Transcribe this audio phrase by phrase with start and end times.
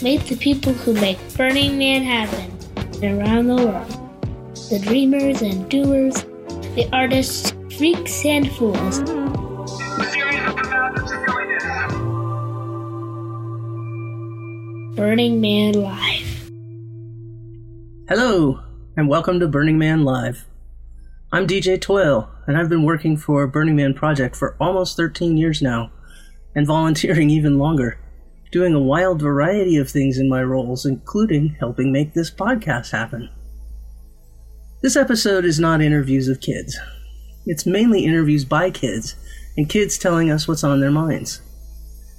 [0.00, 2.56] Meet the people who make Burning Man happen
[3.02, 4.54] around the world.
[4.70, 6.22] The dreamers and doers,
[6.76, 9.00] the artists, freaks, and fools.
[14.96, 16.50] Burning Man Live.
[18.08, 18.60] Hello,
[18.96, 20.44] and welcome to Burning Man Live.
[21.32, 25.60] I'm DJ Toil, and I've been working for Burning Man Project for almost 13 years
[25.60, 25.90] now,
[26.54, 27.98] and volunteering even longer,
[28.50, 33.28] doing a wild variety of things in my roles, including helping make this podcast happen.
[34.82, 36.78] This episode is not interviews of kids.
[37.46, 39.16] It's mainly interviews by kids,
[39.56, 41.40] and kids telling us what's on their minds.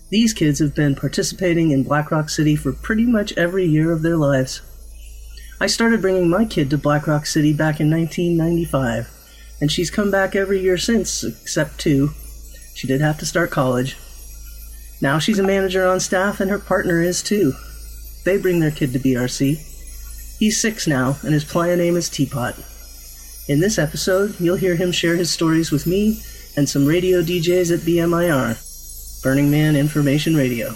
[0.10, 4.02] These kids have been participating in Black Rock City for pretty much every year of
[4.02, 4.62] their lives.
[5.62, 9.10] I started bringing my kid to Black Rock City back in 1995,
[9.62, 12.12] and she's come back every year since, except two.
[12.74, 13.98] She did have to start college.
[15.02, 17.54] Now she's a manager on staff, and her partner is too.
[18.26, 19.58] They bring their kid to BRC.
[20.40, 22.56] He's six now, and his playa name is Teapot.
[23.48, 26.22] In this episode, you'll hear him share his stories with me
[26.56, 29.24] and some radio DJs at BMIR.
[29.24, 30.76] Burning Man Information Radio.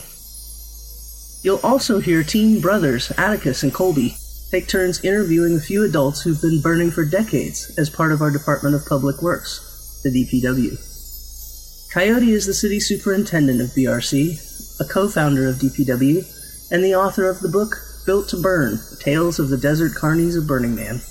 [1.43, 4.15] You'll also hear teen brothers Atticus and Colby
[4.51, 8.31] take turns interviewing a few adults who've been burning for decades as part of our
[8.31, 10.92] Department of Public Works, the DPW.
[11.93, 16.25] Coyote is the city superintendent of BRC, a co founder of DPW,
[16.71, 20.47] and the author of the book Built to Burn Tales of the Desert Carnies of
[20.47, 21.01] Burning Man.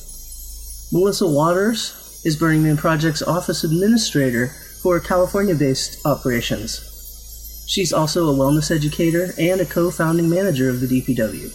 [0.91, 4.49] Melissa Waters is Burning Man Project's office administrator
[4.83, 7.65] for California based operations.
[7.69, 11.53] She's also a wellness educator and a co founding manager of the DPW.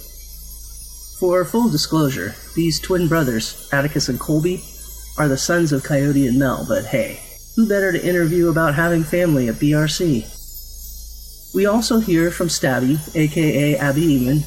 [1.19, 4.63] For full disclosure, these twin brothers, Atticus and Colby,
[5.17, 7.26] are the sons of Coyote and Mel, but hey,
[7.57, 11.55] who better to interview about having family at BRC?
[11.55, 14.43] We also hear from Stabby, aka Abby Eamon,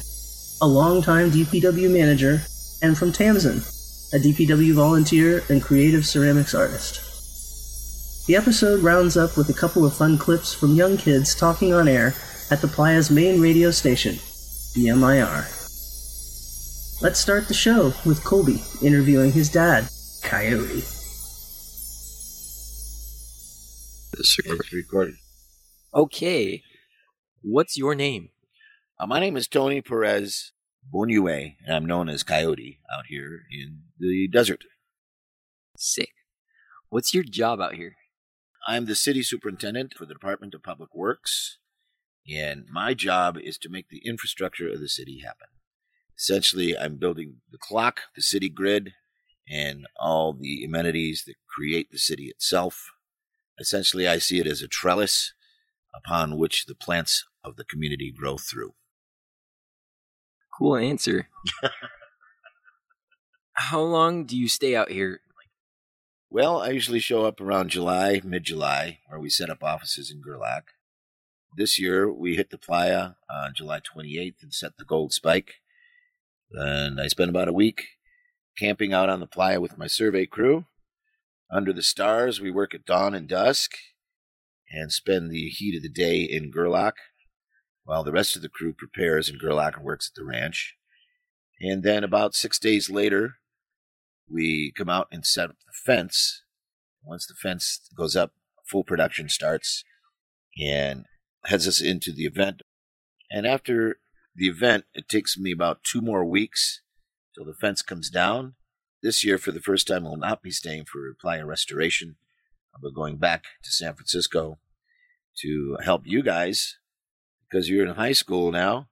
[0.61, 2.41] a longtime DPW manager,
[2.81, 3.57] and from Tamsin,
[4.13, 7.01] a DPW volunteer and creative ceramics artist.
[8.27, 11.89] The episode rounds up with a couple of fun clips from young kids talking on
[11.89, 12.13] air
[12.49, 14.15] at the Playa's main radio station,
[14.73, 15.57] BMIR.
[17.01, 19.89] Let's start the show with Colby interviewing his dad,
[20.23, 21.00] Coyote.
[24.21, 25.15] It's It's recorded.
[25.95, 26.61] Okay.
[27.41, 28.29] What's your name?
[28.99, 30.51] Uh, my name is Tony Perez
[30.93, 34.61] Bonue, and I'm known as Coyote out here in the desert.
[35.75, 36.11] Sick.
[36.89, 37.95] What's your job out here?
[38.67, 41.57] I'm the city superintendent for the Department of Public Works,
[42.31, 45.47] and my job is to make the infrastructure of the city happen.
[46.15, 48.91] Essentially, I'm building the clock, the city grid,
[49.49, 52.91] and all the amenities that create the city itself.
[53.61, 55.33] Essentially, I see it as a trellis
[55.93, 58.73] upon which the plants of the community grow through.
[60.57, 61.29] Cool answer.
[63.53, 65.21] How long do you stay out here?
[66.31, 70.21] Well, I usually show up around July, mid July, where we set up offices in
[70.21, 70.71] Gerlach.
[71.55, 75.55] This year, we hit the playa on July 28th and set the gold spike.
[76.51, 77.83] And I spent about a week
[78.57, 80.65] camping out on the playa with my survey crew.
[81.53, 83.71] Under the stars, we work at dawn and dusk
[84.71, 86.95] and spend the heat of the day in Gerlach,
[87.83, 90.75] while the rest of the crew prepares in Gerlach and works at the ranch.
[91.59, 93.35] And then about six days later,
[94.29, 96.43] we come out and set up the fence.
[97.03, 98.31] Once the fence goes up,
[98.65, 99.83] full production starts
[100.57, 101.05] and
[101.45, 102.61] heads us into the event.
[103.29, 103.97] And after
[104.33, 106.81] the event, it takes me about two more weeks
[107.35, 108.55] till the fence comes down.
[109.01, 112.17] This year, for the first time, I'll not be staying for playa restoration.
[112.73, 114.59] I'll be going back to San Francisco
[115.39, 116.77] to help you guys
[117.49, 118.87] because you're in high school now.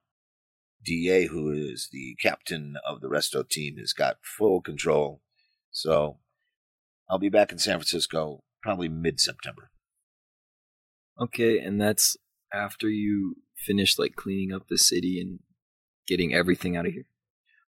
[0.84, 5.20] DA, who is the captain of the resto team, has got full control.
[5.70, 6.18] So
[7.08, 9.70] I'll be back in San Francisco probably mid September.
[11.20, 12.16] Okay, and that's
[12.52, 15.40] after you finish like cleaning up the city and
[16.06, 17.06] getting everything out of here.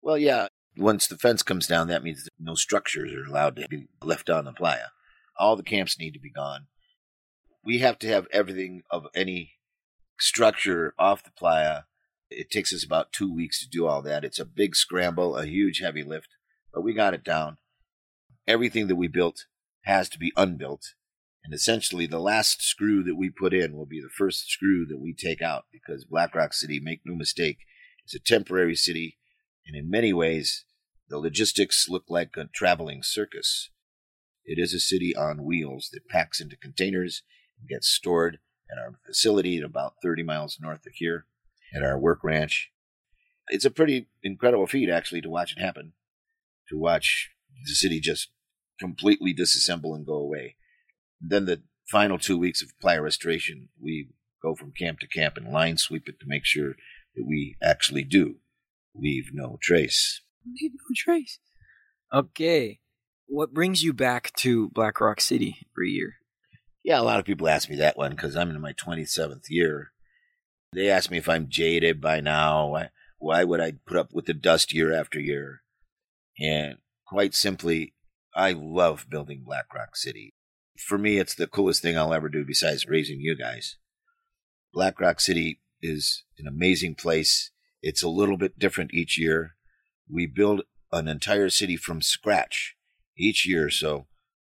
[0.01, 0.47] Well, yeah,
[0.79, 4.29] once the fence comes down, that means that no structures are allowed to be left
[4.29, 4.87] on the playa.
[5.37, 6.67] All the camps need to be gone.
[7.63, 9.53] We have to have everything of any
[10.19, 11.81] structure off the playa.
[12.29, 14.23] It takes us about two weeks to do all that.
[14.23, 16.29] It's a big scramble, a huge heavy lift,
[16.73, 17.57] but we got it down.
[18.47, 19.45] Everything that we built
[19.83, 20.93] has to be unbuilt.
[21.43, 24.99] And essentially, the last screw that we put in will be the first screw that
[24.99, 27.59] we take out because Black Rock City, make no mistake,
[28.05, 29.17] is a temporary city.
[29.65, 30.65] And in many ways,
[31.09, 33.69] the logistics look like a traveling circus.
[34.45, 37.23] It is a city on wheels that packs into containers
[37.59, 38.39] and gets stored
[38.71, 41.25] at our facility at about 30 miles north of here
[41.75, 42.71] at our work ranch.
[43.49, 45.93] it's a pretty incredible feat actually to watch it happen,
[46.67, 47.31] to watch
[47.65, 48.29] the city just
[48.79, 50.55] completely disassemble and go away.
[51.19, 54.09] Then the final two weeks of playa restoration, we
[54.41, 56.75] go from camp to camp and line sweep it to make sure
[57.15, 58.35] that we actually do
[58.95, 60.21] leave no trace.
[60.45, 61.39] Leave no trace.
[62.13, 62.79] Okay.
[63.27, 66.15] What brings you back to Black Rock City every year?
[66.83, 69.91] Yeah, a lot of people ask me that one because I'm in my 27th year.
[70.73, 72.67] They ask me if I'm jaded by now.
[72.67, 72.89] Why,
[73.19, 75.61] why would I put up with the dust year after year?
[76.39, 77.93] And quite simply,
[78.35, 80.33] I love building Black Rock City.
[80.77, 83.77] For me, it's the coolest thing I'll ever do besides raising you guys.
[84.73, 87.51] Black Rock City is an amazing place.
[87.81, 89.55] It's a little bit different each year.
[90.11, 92.75] We build an entire city from scratch
[93.17, 94.07] each year, so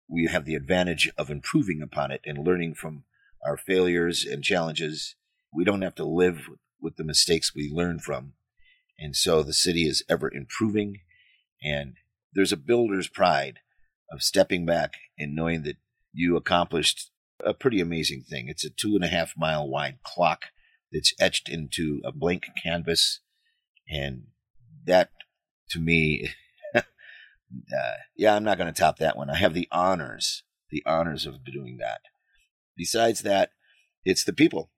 [0.07, 3.03] we have the advantage of improving upon it and learning from
[3.45, 5.15] our failures and challenges.
[5.53, 6.49] We don't have to live
[6.81, 8.33] with the mistakes we learn from.
[8.99, 11.01] And so the city is ever improving,
[11.63, 11.95] and
[12.33, 13.59] there's a builder's pride
[14.11, 15.77] of stepping back and knowing that
[16.13, 17.11] you accomplished
[17.43, 18.47] a pretty amazing thing.
[18.47, 20.45] It's a two and a half mile wide clock
[20.91, 23.19] that's etched into a blank canvas.
[23.89, 24.27] And
[24.85, 25.09] that
[25.69, 26.29] to me,
[26.75, 26.81] uh,
[28.15, 29.29] yeah, I'm not going to top that one.
[29.29, 32.01] I have the honors, the honors of doing that.
[32.77, 33.51] Besides that,
[34.03, 34.71] it's the people,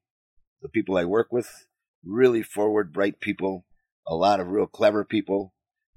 [0.62, 1.68] the people I work with,
[2.04, 3.66] really forward, bright people,
[4.08, 5.54] a lot of real clever people,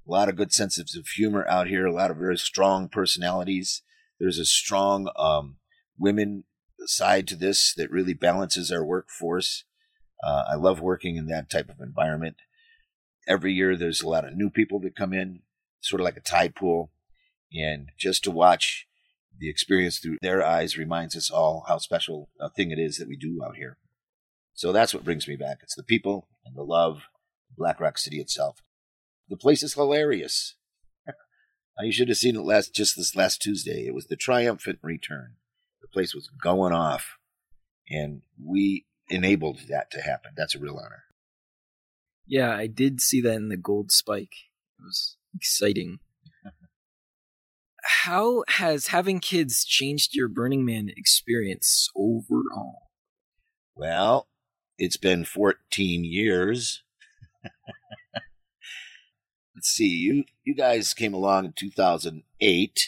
[0.07, 3.83] a lot of good senses of humor out here, a lot of very strong personalities.
[4.19, 5.57] There's a strong um,
[5.99, 6.45] women
[6.87, 9.65] side to this that really balances our workforce.
[10.25, 12.37] Uh, I love working in that type of environment.
[13.31, 15.43] Every year, there's a lot of new people that come in,
[15.81, 16.91] sort of like a tide pool.
[17.55, 18.89] And just to watch
[19.39, 23.07] the experience through their eyes reminds us all how special a thing it is that
[23.07, 23.79] we do out here.
[24.53, 25.59] So that's what brings me back.
[25.63, 27.03] It's the people and the love,
[27.57, 28.63] Black Rock City itself.
[29.29, 30.57] The place is hilarious.
[31.81, 33.87] you should have seen it last just this last Tuesday.
[33.87, 35.37] It was the triumphant return.
[35.81, 37.17] The place was going off,
[37.89, 40.33] and we enabled that to happen.
[40.37, 41.05] That's a real honor.
[42.31, 44.35] Yeah, I did see that in the Gold Spike.
[44.79, 45.99] It was exciting.
[47.83, 52.91] How has having kids changed your Burning Man experience overall?
[53.75, 54.29] Well,
[54.79, 56.85] it's been 14 years.
[59.57, 62.87] Let's see, you you guys came along in 2008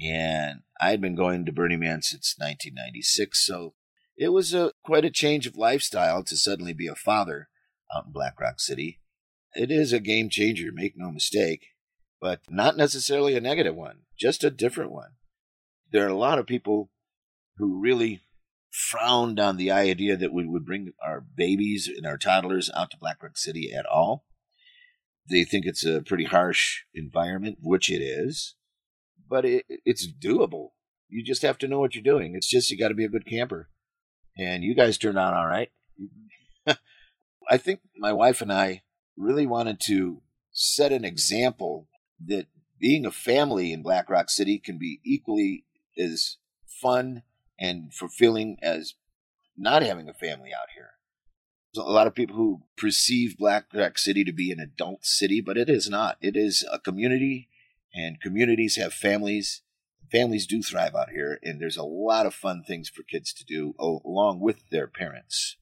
[0.00, 3.74] and I'd been going to Burning Man since 1996, so
[4.16, 7.48] it was a quite a change of lifestyle to suddenly be a father
[7.94, 9.00] out in Black Rock City.
[9.54, 11.66] It is a game changer, make no mistake,
[12.20, 15.12] but not necessarily a negative one, just a different one.
[15.92, 16.90] There are a lot of people
[17.56, 18.22] who really
[18.70, 22.96] frowned on the idea that we would bring our babies and our toddlers out to
[22.98, 24.24] Black Rock City at all.
[25.30, 28.56] They think it's a pretty harsh environment, which it is
[29.28, 30.70] but it, it's doable.
[31.08, 32.34] You just have to know what you're doing.
[32.34, 33.68] It's just you got to be a good camper,
[34.36, 35.70] and you guys turned out all right.
[37.50, 38.82] I think my wife and I
[39.16, 41.88] really wanted to set an example
[42.24, 42.46] that
[42.80, 45.64] being a family in Black Rock City can be equally
[45.98, 46.36] as
[46.66, 47.22] fun
[47.58, 48.94] and fulfilling as
[49.56, 50.90] not having a family out here.
[51.76, 55.56] A lot of people who perceive Black Rock City to be an adult city, but
[55.56, 56.18] it is not.
[56.20, 57.48] It is a community
[57.94, 59.62] and communities have families.
[60.10, 63.44] Families do thrive out here, and there's a lot of fun things for kids to
[63.44, 65.56] do along with their parents.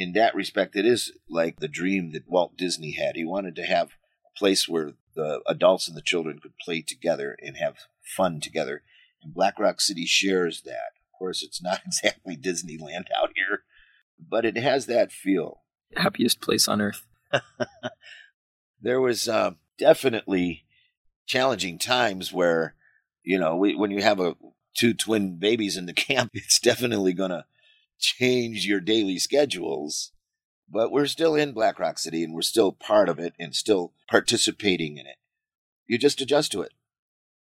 [0.00, 3.16] In that respect, it is like the dream that Walt Disney had.
[3.16, 3.88] He wanted to have
[4.24, 8.82] a place where the adults and the children could play together and have fun together.
[9.22, 10.92] And Black Rock City shares that.
[10.96, 13.64] Of course, it's not exactly Disneyland out here,
[14.18, 15.60] but it has that feel.
[15.94, 17.06] Happiest place on earth.
[18.80, 20.64] there was uh, definitely
[21.26, 22.74] challenging times where,
[23.22, 24.34] you know, we, when you have a
[24.74, 27.44] two twin babies in the camp, it's definitely going to
[28.00, 30.12] change your daily schedules.
[30.68, 33.92] But we're still in Black Rock City and we're still part of it and still
[34.08, 35.16] participating in it.
[35.86, 36.72] You just adjust to it.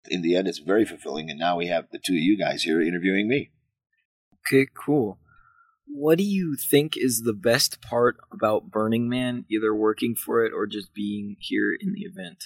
[0.09, 1.29] In the end, it's very fulfilling.
[1.29, 3.51] And now we have the two of you guys here interviewing me.
[4.47, 5.19] Okay, cool.
[5.87, 10.53] What do you think is the best part about Burning Man, either working for it
[10.55, 12.45] or just being here in the event?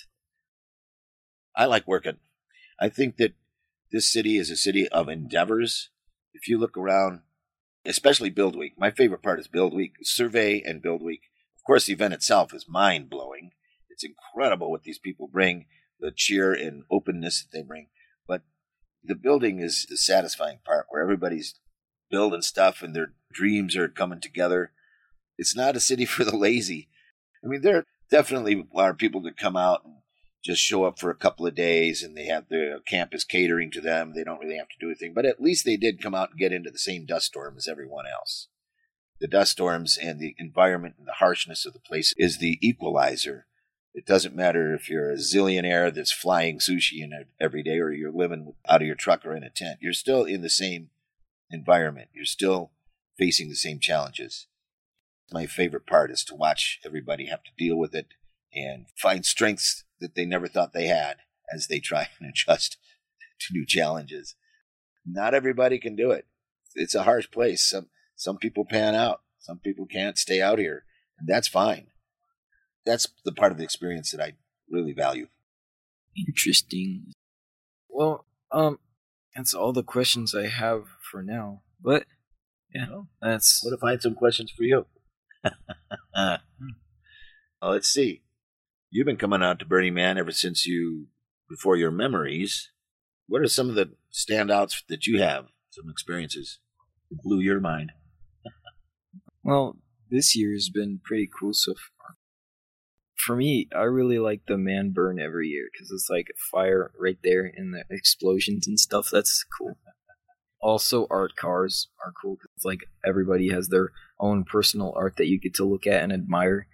[1.54, 2.16] I like working.
[2.80, 3.34] I think that
[3.92, 5.90] this city is a city of endeavors.
[6.32, 7.20] If you look around,
[7.86, 11.22] especially Build Week, my favorite part is Build Week, survey and Build Week.
[11.56, 13.52] Of course, the event itself is mind blowing.
[13.90, 15.66] It's incredible what these people bring,
[16.00, 17.88] the cheer and openness that they bring.
[18.26, 18.42] But
[19.02, 21.54] the building is the satisfying part where everybody's
[22.10, 24.72] building stuff and their dreams are coming together.
[25.38, 26.88] It's not a city for the lazy.
[27.44, 29.96] I mean, there definitely are people that come out and
[30.44, 33.80] just show up for a couple of days and they have the campus catering to
[33.80, 34.12] them.
[34.14, 36.38] They don't really have to do anything, but at least they did come out and
[36.38, 38.48] get into the same dust storm as everyone else.
[39.20, 43.46] The dust storms and the environment and the harshness of the place is the equalizer.
[43.94, 48.12] It doesn't matter if you're a zillionaire that's flying sushi in every day or you're
[48.12, 49.78] living out of your truck or in a tent.
[49.80, 50.90] You're still in the same
[51.50, 52.08] environment.
[52.12, 52.72] You're still
[53.16, 54.46] facing the same challenges.
[55.32, 58.08] My favorite part is to watch everybody have to deal with it
[58.54, 61.16] and find strengths that they never thought they had
[61.52, 62.76] as they try and adjust
[63.40, 64.34] to new challenges.
[65.06, 66.26] Not everybody can do it.
[66.74, 67.68] It's a harsh place.
[67.68, 69.20] Some some people pan out.
[69.38, 70.84] Some people can't stay out here,
[71.18, 71.88] and that's fine.
[72.86, 74.32] That's the part of the experience that I
[74.70, 75.28] really value.
[76.16, 77.12] Interesting.
[77.88, 78.78] Well, um,
[79.34, 81.62] that's all the questions I have for now.
[81.82, 82.06] But
[82.74, 84.86] yeah, Well, that's What if I had some questions for you?
[86.16, 86.40] well,
[87.62, 88.22] let's see.
[88.94, 91.08] You've been coming out to Burning Man ever since you,
[91.50, 92.70] before your memories.
[93.26, 95.46] What are some of the standouts that you have?
[95.70, 96.60] Some experiences
[97.10, 97.90] that blew your mind.
[99.42, 99.78] well.
[100.12, 102.14] This year has been pretty cool so far.
[103.16, 107.18] For me, I really like the man burn every year because it's like fire right
[107.24, 109.08] there and the explosions and stuff.
[109.10, 109.76] That's cool.
[110.60, 115.40] Also, art cars are cool because like everybody has their own personal art that you
[115.40, 116.68] get to look at and admire,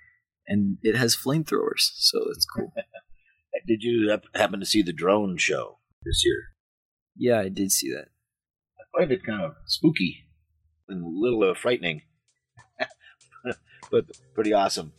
[0.46, 2.72] and it has flamethrowers, so it's cool.
[3.66, 6.50] Did you happen to see the drone show this year?
[7.20, 8.08] yeah, I did see that.
[8.78, 10.24] I find it kind of spooky
[10.88, 12.02] and a little uh, frightening,
[13.90, 14.92] but pretty awesome.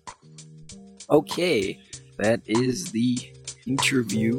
[1.09, 1.79] Okay,
[2.17, 3.17] that is the
[3.65, 4.37] interview.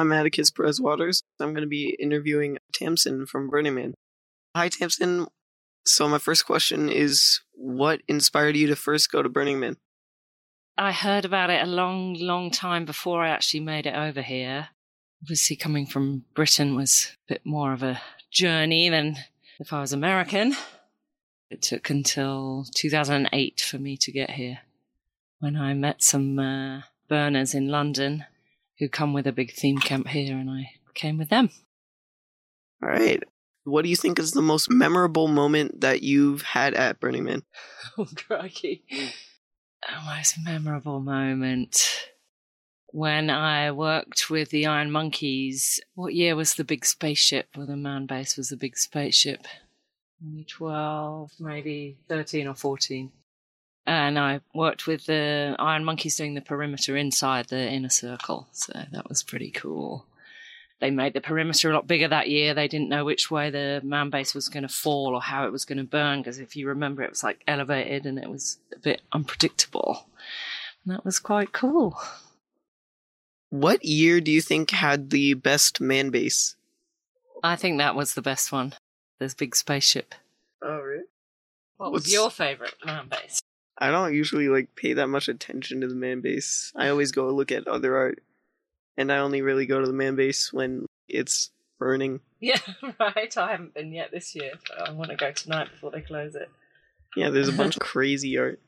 [0.00, 1.22] I'm Atticus Perez Waters.
[1.38, 3.92] I'm going to be interviewing Tamsin from Burning Man.
[4.56, 5.26] Hi, Tamsin.
[5.84, 9.76] So, my first question is what inspired you to first go to Burning Man?
[10.78, 14.68] I heard about it a long, long time before I actually made it over here.
[15.22, 19.18] Obviously, coming from Britain was a bit more of a journey than
[19.58, 20.56] if I was American.
[21.50, 24.60] It took until 2008 for me to get here
[25.40, 28.24] when I met some uh, burners in London
[28.80, 31.50] who come with a big theme camp here, and I came with them.
[32.82, 33.22] All right.
[33.64, 37.42] What do you think is the most memorable moment that you've had at Burning Man?
[37.98, 38.82] Oh, crikey.
[39.86, 42.06] A most memorable moment.
[42.86, 47.76] When I worked with the Iron Monkeys, what year was the big spaceship, or the
[47.76, 49.46] man base was the big spaceship?
[50.22, 53.12] Maybe 12, maybe 13 or 14.
[53.86, 58.48] And I worked with the Iron Monkeys doing the perimeter inside the inner circle.
[58.52, 60.06] So that was pretty cool.
[60.80, 62.54] They made the perimeter a lot bigger that year.
[62.54, 65.52] They didn't know which way the man base was going to fall or how it
[65.52, 68.58] was going to burn because if you remember, it was like elevated and it was
[68.74, 70.06] a bit unpredictable.
[70.84, 72.00] And that was quite cool.
[73.50, 76.56] What year do you think had the best man base?
[77.42, 78.74] I think that was the best one.
[79.18, 80.14] This big spaceship.
[80.62, 81.04] Oh, really?
[81.76, 83.40] What was was your favorite man base?
[83.80, 86.72] I don't usually like pay that much attention to the man base.
[86.76, 88.22] I always go look at other art,
[88.96, 92.20] and I only really go to the man base when it's burning.
[92.40, 92.58] Yeah,
[93.00, 93.36] right.
[93.36, 96.34] I haven't been yet this year, but I want to go tonight before they close
[96.34, 96.50] it.
[97.16, 98.60] Yeah, there's a bunch of crazy art.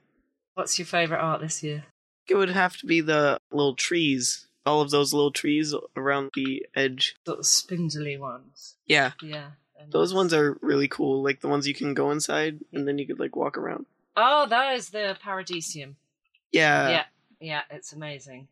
[0.55, 1.85] What's your favorite art this year?
[2.29, 6.65] It would have to be the little trees, all of those little trees around the
[6.75, 7.17] edge.
[7.27, 8.77] Sort of spindly ones.
[8.87, 9.51] Yeah, Yeah.
[9.91, 11.23] those ones are really cool.
[11.23, 13.87] Like the ones you can go inside and then you could like walk around.
[14.17, 15.95] Oh, that is the Paradisium.
[16.51, 17.05] Yeah, yeah,
[17.41, 18.49] yeah, it's amazing.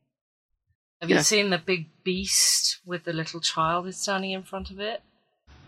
[1.00, 1.16] Have Yeah.
[1.18, 5.02] you seen the big beast with the little child who's standing in front of it?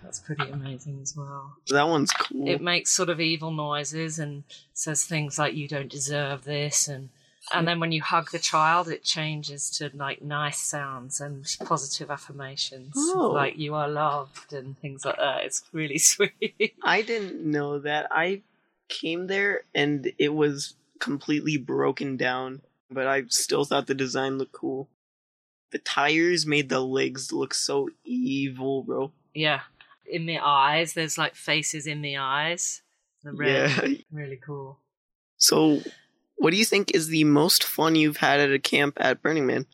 [0.03, 1.57] That's pretty amazing as well.
[1.69, 2.49] that one's cool.
[2.49, 7.11] It makes sort of evil noises and says things like "you don't deserve this," and
[7.53, 12.11] and then when you hug the child, it changes to like nice sounds and positive
[12.11, 13.31] affirmations, Oh.
[13.33, 15.45] like "you are loved" and things like that.
[15.45, 16.75] It's really sweet.
[16.83, 18.09] I didn't know that.
[18.11, 18.43] I
[19.01, 24.53] came there and it was completely broken down, but I still thought the design looked
[24.53, 24.89] cool.
[25.73, 29.13] The tires made the legs look so evil, bro.
[29.35, 29.61] yeah,
[30.07, 32.83] in the eyes, there's like faces in the eyes.
[33.25, 33.95] The red, Yeah.
[34.13, 34.79] really cool.
[35.39, 35.81] So,
[36.37, 39.47] what do you think is the most fun you've had at a camp at Burning
[39.47, 39.67] Man?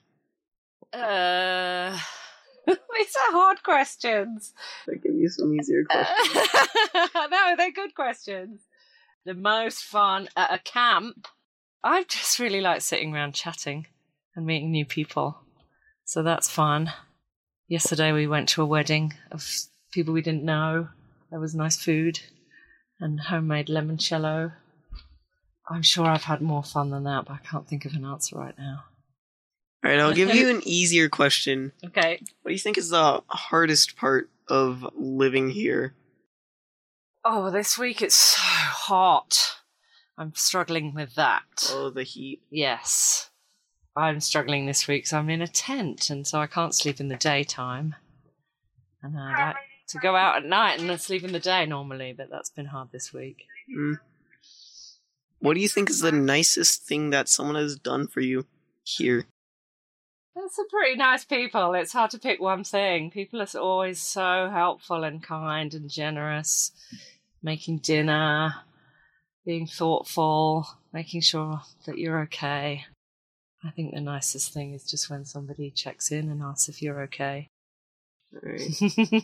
[0.93, 1.99] Uh,
[2.67, 2.77] these
[3.17, 4.55] are hard questions.
[4.89, 6.49] I give you some easier questions.
[7.31, 8.61] no, they're good questions.
[9.29, 11.29] The most fun at a camp.
[11.85, 13.87] I just really like sitting around chatting
[14.35, 15.37] and meeting new people.
[16.07, 16.95] So that's fun.
[17.69, 19.47] Yesterday we went to a wedding of
[19.93, 20.89] people we didn't know.
[21.31, 22.21] There was nice food
[23.01, 24.55] and homemade limoncello.
[25.69, 28.39] I'm sure I've had more fun than that, but I can't think of an answer
[28.39, 28.85] right now.
[29.85, 31.73] All right, I'll give you an easier question.
[31.85, 32.19] Okay.
[32.41, 35.93] What do you think is the hardest part of living here?
[37.31, 39.59] Oh, this week it's so hot.
[40.17, 41.43] I'm struggling with that.
[41.69, 42.41] Oh, the heat.
[42.51, 43.29] Yes.
[43.95, 47.09] I'm struggling this week, so I'm in a tent, and so I can't sleep in
[47.09, 47.97] the daytime.
[49.03, 49.57] And I like
[49.89, 52.93] to go out at night and sleep in the day normally, but that's been hard
[52.93, 53.45] this week.
[53.71, 54.01] Mm.
[55.41, 58.47] What do you think is the nicest thing that someone has done for you
[58.85, 59.27] here?
[60.35, 61.75] That's a pretty nice people.
[61.75, 63.11] It's hard to pick one thing.
[63.11, 66.73] People are always so helpful and kind and generous,
[67.43, 68.55] making dinner,
[69.45, 72.85] being thoughtful, making sure that you're okay.
[73.65, 77.03] I think the nicest thing is just when somebody checks in and asks if you're
[77.03, 77.49] okay.
[78.35, 79.23] All right.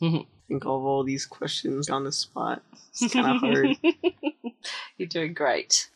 [0.52, 2.62] think of all these questions on the spot.
[2.90, 3.76] It's kind of hard.
[4.98, 5.88] You're doing great.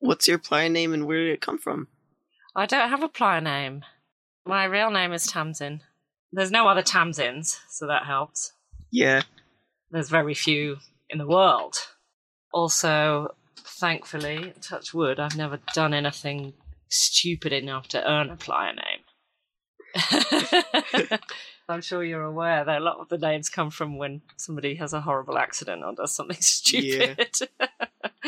[0.00, 1.88] What's your playa name and where did it come from?
[2.54, 3.82] I don't have a playa name.
[4.46, 5.82] My real name is Tamsin.
[6.32, 8.52] There's no other Tamsins, so that helps.
[8.90, 9.22] Yeah.
[9.90, 10.78] There's very few
[11.08, 11.76] in the world.
[12.52, 16.52] Also, thankfully, touch wood, I've never done anything
[16.88, 19.00] stupid enough to earn a playa name.
[21.68, 24.92] I'm sure you're aware that a lot of the names come from when somebody has
[24.92, 27.30] a horrible accident or does something stupid.
[27.60, 27.66] Yeah.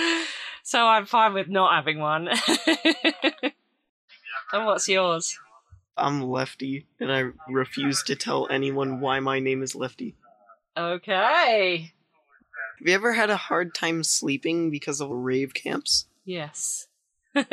[0.62, 2.28] so I'm fine with not having one.
[4.52, 5.38] and what's yours?
[5.96, 10.14] I'm Lefty, and I refuse to tell anyone why my name is Lefty.
[10.76, 11.92] Okay.
[12.78, 16.06] Have you ever had a hard time sleeping because of rave camps?
[16.24, 16.88] Yes.
[17.34, 17.46] Should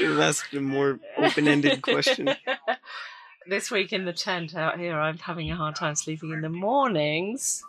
[0.00, 2.30] have asked a more open ended question.
[3.48, 6.48] This week in the tent out here, I'm having a hard time sleeping in the
[6.48, 7.62] mornings.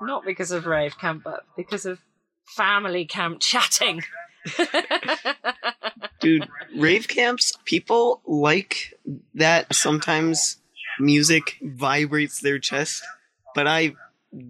[0.00, 2.00] Not because of rave camp, but because of
[2.46, 4.02] family camp chatting.
[6.20, 8.98] Dude, rave camps, people like
[9.34, 10.56] that sometimes
[11.00, 13.02] music vibrates their chest,
[13.54, 13.94] but I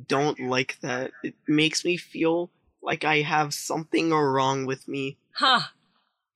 [0.08, 1.12] don't like that.
[1.22, 2.50] It makes me feel
[2.82, 5.18] like I have something wrong with me.
[5.32, 5.60] Huh.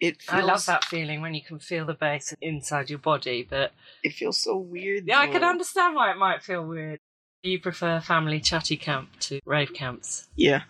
[0.00, 3.46] It feels, I love that feeling when you can feel the bass inside your body,
[3.48, 3.72] but
[4.02, 5.06] It feels so weird.
[5.06, 6.98] yeah, I can understand why it might feel weird.
[7.42, 10.28] Do you prefer family chatty camp to rave camps.
[10.34, 10.62] Yeah.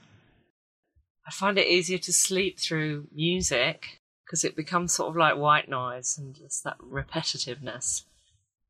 [1.26, 5.68] I find it easier to sleep through music because it becomes sort of like white
[5.68, 8.04] noise and just that repetitiveness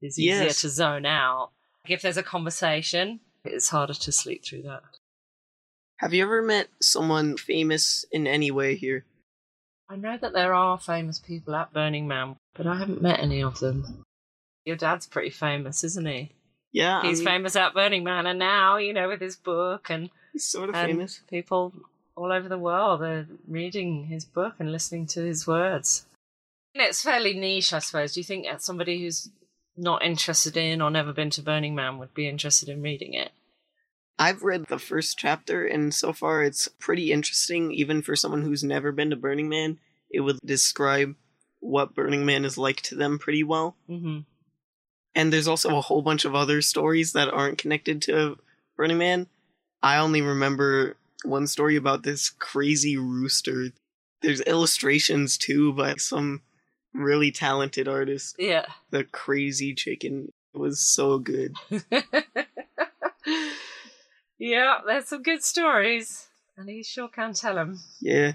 [0.05, 0.61] is easier Yes.
[0.61, 1.51] to zone out.
[1.89, 4.83] If there's a conversation, it's harder to sleep through that.
[5.99, 9.05] Have you ever met someone famous in any way here?
[9.89, 13.43] I know that there are famous people at Burning Man, but I haven't met any
[13.43, 14.03] of them.
[14.65, 16.33] Your dad's pretty famous, isn't he?
[16.73, 19.91] Yeah, I He's mean, famous at Burning Man, and now, you know, with his book
[19.91, 21.21] and, He's sort of and famous.
[21.31, 21.73] people
[22.17, 26.07] all over the world are reading his book and listening to his words.
[26.75, 28.15] And it's fairly niche, I suppose.
[28.15, 29.29] Do you think that somebody who's
[29.77, 33.33] not interested in or never been to Burning Man would be interested in reading it?
[34.19, 38.63] I've read the first chapter, and so far it's pretty interesting, even for someone who's
[38.63, 39.79] never been to Burning Man.
[40.11, 41.17] It would describe
[41.59, 43.77] what Burning Man is like to them pretty well.
[43.89, 44.21] hmm
[45.15, 48.39] And there's also a whole bunch of other stories that aren't connected to
[48.77, 49.27] Burning Man.
[49.83, 53.71] I only remember one story about this crazy rooster.
[54.23, 56.43] There's illustrations too by some
[56.95, 58.37] really talented artist.
[58.39, 58.67] Yeah.
[58.91, 61.57] The crazy chicken was so good.
[64.39, 67.81] yeah, there's some good stories, and he sure can tell them.
[68.01, 68.33] Yeah.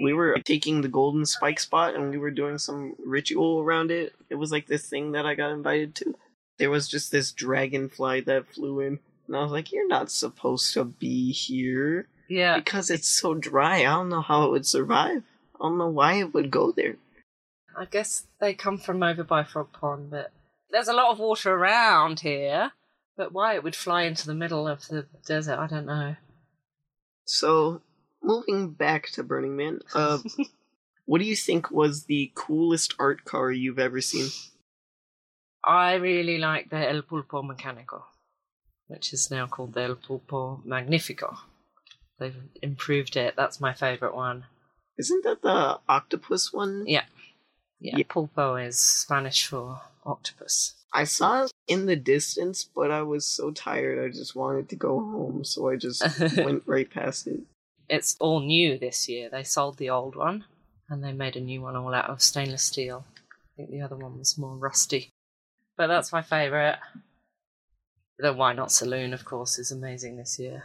[0.00, 4.14] We were taking the golden spike spot and we were doing some ritual around it.
[4.28, 6.14] It was like this thing that I got invited to.
[6.58, 8.98] There was just this dragonfly that flew in.
[9.26, 12.08] And I was like, You're not supposed to be here.
[12.28, 12.58] Yeah.
[12.58, 13.78] Because it's so dry.
[13.78, 15.22] I don't know how it would survive.
[15.54, 16.96] I don't know why it would go there.
[17.76, 20.32] I guess they come from over by Frog Pond, but
[20.70, 22.72] there's a lot of water around here.
[23.16, 26.16] But why it would fly into the middle of the desert, I don't know.
[27.24, 27.80] So,
[28.22, 30.18] moving back to Burning Man, uh,
[31.06, 34.28] what do you think was the coolest art car you've ever seen?
[35.64, 38.02] I really like the El Pulpo Mecánico,
[38.86, 41.38] which is now called the El Pulpo Magnifico.
[42.18, 43.34] They've improved it.
[43.36, 44.44] That's my favourite one.
[44.98, 46.84] Isn't that the octopus one?
[46.86, 47.04] Yeah.
[47.78, 48.04] Yeah, Yeah.
[48.08, 50.74] pulpo is Spanish for octopus.
[50.92, 54.76] I saw it in the distance, but I was so tired I just wanted to
[54.76, 56.02] go home, so I just
[56.38, 57.40] went right past it.
[57.88, 59.28] It's all new this year.
[59.30, 60.44] They sold the old one,
[60.88, 63.04] and they made a new one all out of stainless steel.
[63.18, 65.10] I think the other one was more rusty,
[65.76, 66.78] but that's my favourite.
[68.18, 70.64] The Why Not Saloon, of course, is amazing this year.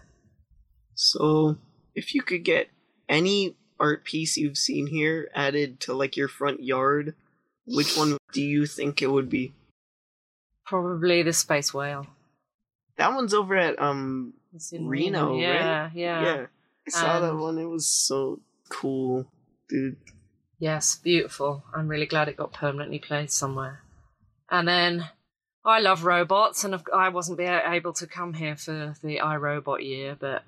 [0.96, 1.58] So,
[1.94, 2.70] if you could get
[3.10, 7.16] any art piece you've seen here added to like your front yard,
[7.66, 9.54] which one do you think it would be?
[10.66, 12.08] Probably the space whale.
[12.98, 14.34] That one's over at um
[14.72, 15.92] Reno, yeah, right?
[15.96, 16.46] yeah, yeah.
[16.88, 17.58] I saw that one.
[17.58, 18.40] It was so
[18.70, 19.26] cool,
[19.68, 19.98] dude.
[20.60, 21.64] Yes, beautiful.
[21.74, 23.82] I'm really glad it got permanently placed somewhere.
[24.50, 25.10] And then
[25.66, 30.16] I love robots, and I wasn't be able to come here for the iRobot year,
[30.20, 30.44] but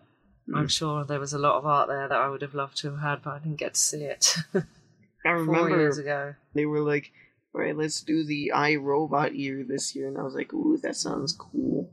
[0.53, 2.91] I'm sure there was a lot of art there that I would have loved to
[2.91, 4.59] have had, but I didn't get to see it I
[5.23, 6.35] four remember years ago.
[6.53, 7.11] they were like,
[7.53, 10.95] "All right, let's do the iRobot year this year," and I was like, "Ooh, that
[10.95, 11.89] sounds cool."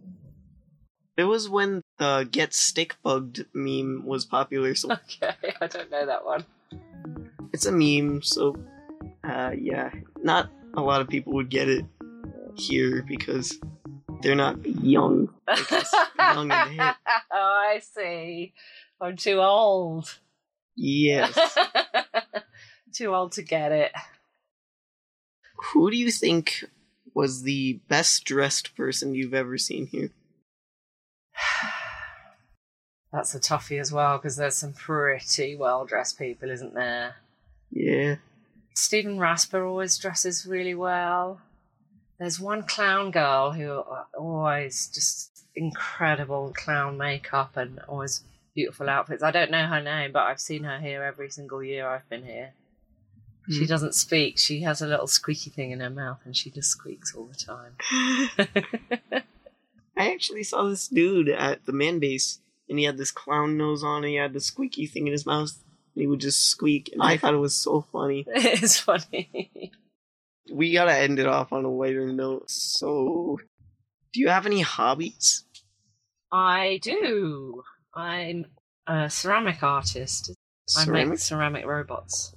[1.17, 6.07] It was when the "Get Stick Bugged" meme was popular, so Okay, I don't know
[6.07, 6.45] that one.
[7.53, 8.23] it's a meme.
[8.23, 8.57] So,
[9.23, 9.91] uh, yeah,
[10.23, 11.85] not a lot of people would get it
[12.57, 13.59] here because
[14.23, 15.29] they're not young.
[16.19, 16.95] Young oh,
[17.33, 18.53] I see.
[19.01, 20.19] I'm too old.
[20.77, 21.37] Yes.
[22.93, 23.93] too old to get it.
[25.73, 26.65] Who do you think
[27.15, 30.11] was the best dressed person you've ever seen here?
[33.13, 37.17] That's a toughie as well because there's some pretty well dressed people, isn't there?
[37.71, 38.17] Yeah.
[38.75, 41.41] Stephen Raspa always dresses really well.
[42.21, 43.83] There's one clown girl who
[44.17, 48.23] always just incredible clown makeup and always
[48.55, 49.23] beautiful outfits.
[49.23, 52.25] I don't know her name, but I've seen her here every single year I've been
[52.25, 52.53] here.
[53.49, 53.67] She Hmm.
[53.67, 54.39] doesn't speak.
[54.39, 57.35] She has a little squeaky thing in her mouth and she just squeaks all the
[57.35, 57.77] time.
[59.97, 63.83] I actually saw this dude at the man base, and he had this clown nose
[63.83, 65.53] on, and he had the squeaky thing in his mouth,
[65.95, 68.25] and he would just squeak, and I thought it was so funny.
[68.29, 69.73] it's funny.
[70.51, 72.51] We gotta end it off on a lighter note.
[72.51, 73.39] So,
[74.13, 75.45] do you have any hobbies?
[76.33, 77.63] I do.
[77.95, 78.47] I'm
[78.87, 80.33] a ceramic artist.
[80.77, 81.19] I make Ceramic?
[81.19, 82.35] ceramic robots.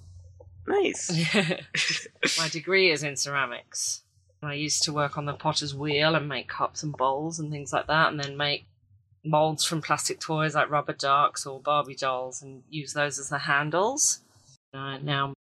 [0.67, 1.12] Nice.
[2.39, 4.04] My degree is in ceramics.
[4.41, 7.71] I used to work on the potter's wheel and make cups and bowls and things
[7.71, 8.65] like that, and then make
[9.23, 13.39] molds from plastic toys like rubber ducks or Barbie dolls and use those as the
[13.39, 14.19] handles.
[14.73, 15.34] I now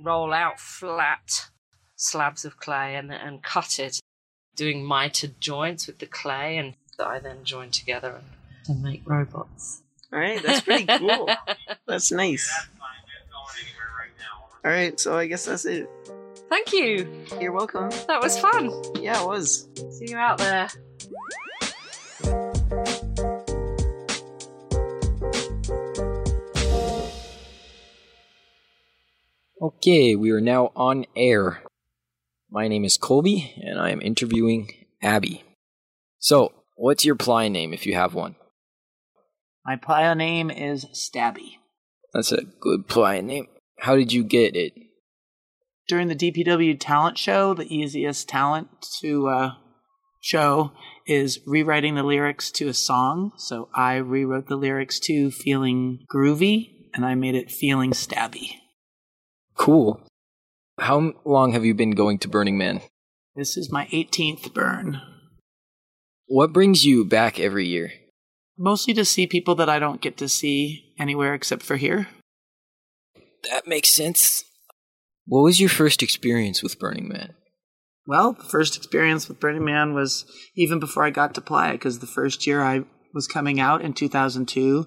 [0.00, 1.48] roll out flat
[1.96, 4.00] slabs of clay and, and cut it,
[4.54, 8.26] doing mitered joints with the clay, and I then join together and,
[8.68, 9.82] and make robots.
[10.12, 11.28] All right, that's pretty cool.
[11.86, 12.50] That's nice.
[14.64, 15.88] All right, so I guess that's it.
[16.48, 17.08] Thank you.
[17.40, 17.90] You're welcome.
[18.08, 18.70] That was fun.
[19.00, 19.68] Yeah, it was.
[19.90, 20.68] See you out there.
[29.60, 31.62] Okay, we are now on air.
[32.50, 34.68] My name is Colby, and I am interviewing
[35.02, 35.42] Abby.
[36.18, 38.36] So, what's your playa name if you have one?
[39.64, 41.56] My playa name is Stabby.
[42.12, 43.48] That's a good playa name.
[43.80, 44.72] How did you get it?
[45.88, 48.68] During the DPW talent show, the easiest talent
[49.00, 49.50] to uh,
[50.20, 50.72] show
[51.06, 53.32] is rewriting the lyrics to a song.
[53.38, 58.50] So I rewrote the lyrics to Feeling Groovy, and I made it Feeling Stabby.
[59.56, 60.00] Cool.
[60.78, 62.82] How long have you been going to Burning Man?
[63.34, 65.00] This is my 18th burn.
[66.26, 67.92] What brings you back every year?
[68.58, 72.08] Mostly to see people that I don't get to see anywhere except for here.
[73.50, 74.44] That makes sense.
[75.26, 77.34] What was your first experience with Burning Man?
[78.06, 82.00] Well, the first experience with Burning Man was even before I got to Playa, because
[82.00, 82.84] the first year I
[83.14, 84.86] was coming out in 2002,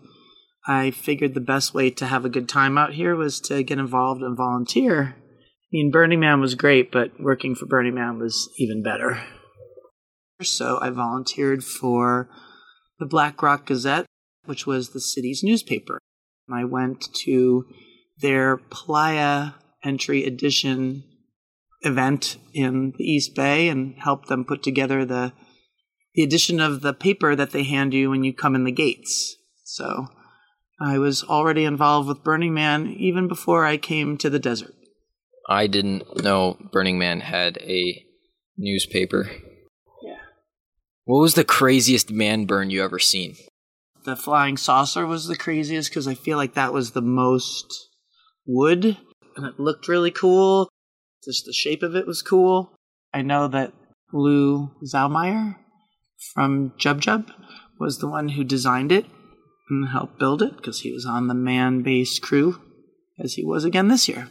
[0.67, 3.79] I figured the best way to have a good time out here was to get
[3.79, 5.15] involved and volunteer.
[5.71, 9.21] I mean, Burning Man was great, but working for Burning Man was even better.
[10.41, 12.29] So I volunteered for
[12.97, 14.05] the Black Rock Gazette,
[14.45, 15.99] which was the city's newspaper.
[16.51, 17.65] I went to
[18.17, 19.51] their Playa
[19.83, 21.03] entry edition
[21.81, 25.33] event in the East Bay and helped them put together the
[26.15, 29.37] the edition of the paper that they hand you when you come in the gates.
[29.63, 30.07] So
[30.81, 34.73] I was already involved with Burning Man even before I came to the desert.
[35.49, 38.05] I didn't know Burning Man had a
[38.55, 39.31] newspaper.
[40.03, 40.19] Yeah.
[41.05, 43.35] What was the craziest man burn you ever seen?
[44.05, 47.89] The flying saucer was the craziest because I feel like that was the most
[48.45, 48.97] wood
[49.35, 50.69] and it looked really cool.
[51.25, 52.75] Just the shape of it was cool.
[53.11, 53.73] I know that
[54.13, 55.55] Lou Zaumeyer
[56.33, 57.31] from Jub Jub
[57.79, 59.07] was the one who designed it
[59.69, 62.61] and helped build it because he was on the man base crew
[63.17, 64.29] as he was again this year.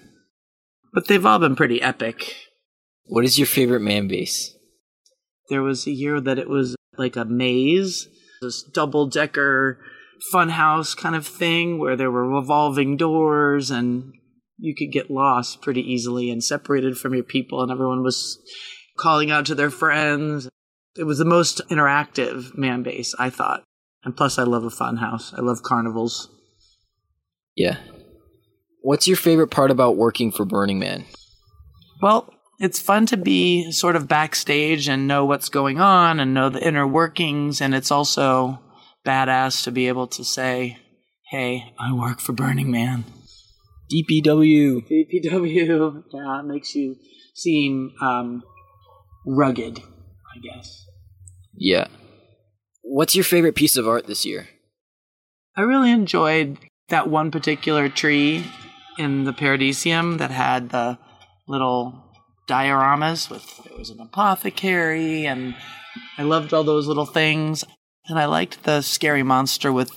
[0.93, 2.35] But they've all been pretty epic.
[3.05, 4.55] What is your favorite man base?
[5.49, 8.09] There was a year that it was like a maze,
[8.41, 9.79] this double decker
[10.33, 14.13] funhouse kind of thing where there were revolving doors and
[14.59, 18.39] you could get lost pretty easily and separated from your people, and everyone was
[18.99, 20.49] calling out to their friends.
[20.97, 23.63] It was the most interactive man base, I thought.
[24.03, 25.33] And plus, I love a fun house.
[25.37, 26.29] I love carnivals.
[27.55, 27.79] Yeah.
[28.89, 31.05] What's your favorite part about working for Burning Man?
[32.01, 36.49] Well, it's fun to be sort of backstage and know what's going on and know
[36.49, 37.61] the inner workings.
[37.61, 38.61] And it's also
[39.05, 40.79] badass to be able to say,
[41.31, 43.05] hey, I work for Burning Man.
[43.93, 44.87] DPW.
[44.89, 46.05] DPW.
[46.15, 46.97] Yeah, it makes you
[47.35, 48.43] seem um,
[49.27, 50.87] rugged, I guess.
[51.55, 51.89] Yeah.
[52.81, 54.49] What's your favorite piece of art this year?
[55.59, 56.57] I really enjoyed
[56.89, 58.47] that one particular tree
[58.99, 60.99] in the Paradisium that had the
[61.47, 62.05] little
[62.49, 65.55] dioramas with there was an apothecary and
[66.17, 67.65] I loved all those little things.
[68.07, 69.93] And I liked the scary monster with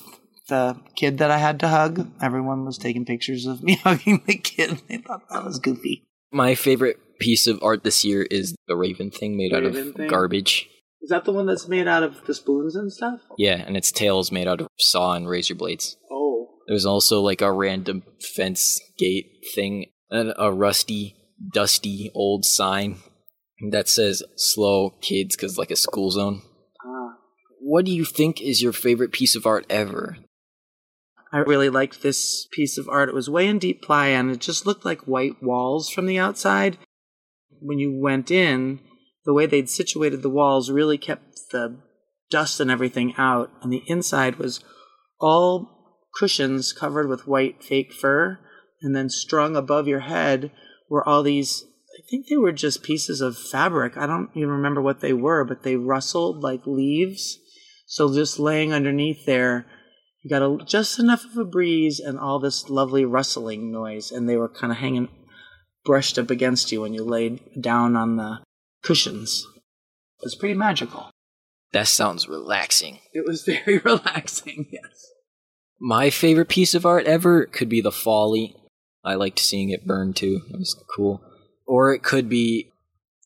[0.50, 2.12] the kid that I had to hug.
[2.22, 4.82] Everyone was taking pictures of me hugging the kid.
[4.88, 6.04] They thought that was goofy.
[6.32, 10.08] My favorite piece of art this year is the Raven thing made out of thing?
[10.10, 10.70] garbage.
[11.02, 13.22] Is that the one that's made out of the spoons and stuff?
[13.38, 15.98] Yeah, and its tail is made out of saw and razor blades.
[16.68, 18.04] There's also like a random
[18.36, 21.16] fence gate thing and a rusty,
[21.54, 22.98] dusty old sign
[23.72, 26.42] that says slow kids because like a school zone.
[26.86, 27.14] Ah.
[27.60, 30.18] What do you think is your favorite piece of art ever?
[31.34, 33.10] I really liked this piece of art.
[33.10, 36.20] It was way in deep playa and it just looked like white walls from the
[36.20, 36.78] outside.
[37.62, 38.80] When you went in,
[39.26, 41.78] the way they'd situated the walls really kept the
[42.32, 44.62] dust and everything out, and the inside was
[45.20, 45.81] all
[46.14, 48.40] cushions covered with white fake fur,
[48.82, 50.52] and then strung above your head
[50.90, 51.66] were all these.
[51.98, 53.98] I think they were just pieces of fabric.
[53.98, 57.38] I don't even remember what they were, but they rustled like leaves.
[57.86, 59.66] So just laying underneath there,
[60.24, 64.30] you got a, just enough of a breeze and all this lovely rustling noise, and
[64.30, 65.10] they were kind of hanging,
[65.84, 68.40] brushed up against you when you laid down on the
[68.84, 69.46] cushions.
[69.56, 71.12] It was pretty magical.
[71.74, 73.00] That sounds relaxing.
[73.14, 75.11] It was very relaxing, yes.
[75.84, 78.56] My favorite piece of art ever could be the Folly.
[79.04, 80.42] I liked seeing it burn too.
[80.48, 81.24] It was cool.
[81.66, 82.72] Or it could be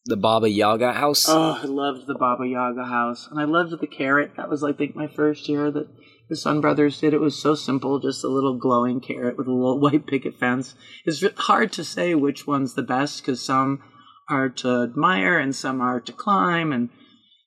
[0.06, 1.26] the Baba Yaga house.
[1.28, 4.38] Oh, I loved the Baba Yaga house, and I loved the carrot.
[4.38, 5.90] That was, I think, my first year that
[6.30, 7.14] the Sun Brothers did.
[7.14, 10.76] It was so simple, just a little glowing carrot with a little white picket fence.
[11.06, 13.82] It's hard to say which one's the best because some
[14.30, 16.90] are to admire and some are to climb and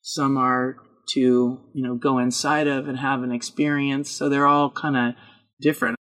[0.03, 0.77] some are
[1.15, 4.11] to you know go inside of and have an experience.
[4.11, 5.15] So they're all kind of
[5.61, 5.97] different.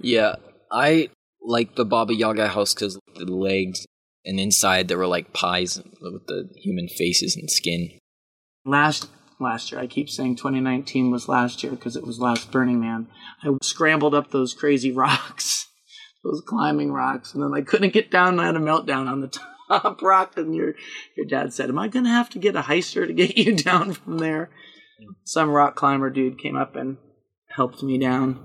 [0.00, 0.36] Yeah,
[0.70, 3.86] I like the Baba Yaga house because the legs
[4.24, 7.98] and inside there were like pies with the human faces and skin.
[8.64, 9.08] last
[9.40, 9.80] last year.
[9.80, 13.08] I keep saying 2019 was last year because it was last Burning Man.
[13.42, 15.68] I scrambled up those crazy rocks,
[16.22, 18.28] those climbing rocks, and then I couldn't get down.
[18.34, 19.53] And I had a meltdown on the top
[20.02, 20.74] rock, and your
[21.16, 23.56] your dad said, "Am I going to have to get a heister to get you
[23.56, 24.50] down from there?"
[25.24, 26.98] Some rock climber dude came up and
[27.48, 28.38] helped me down.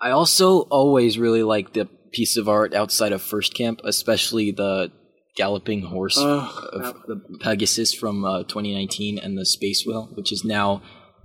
[0.00, 4.92] I also always really like the piece of art outside of First Camp, especially the
[5.36, 10.44] galloping horse Oh, of the Pegasus from uh, 2019 and the Space Whale, which is
[10.44, 10.82] now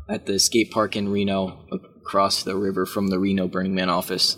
[0.09, 4.37] at the skate park in Reno across the river from the Reno Burning Man office.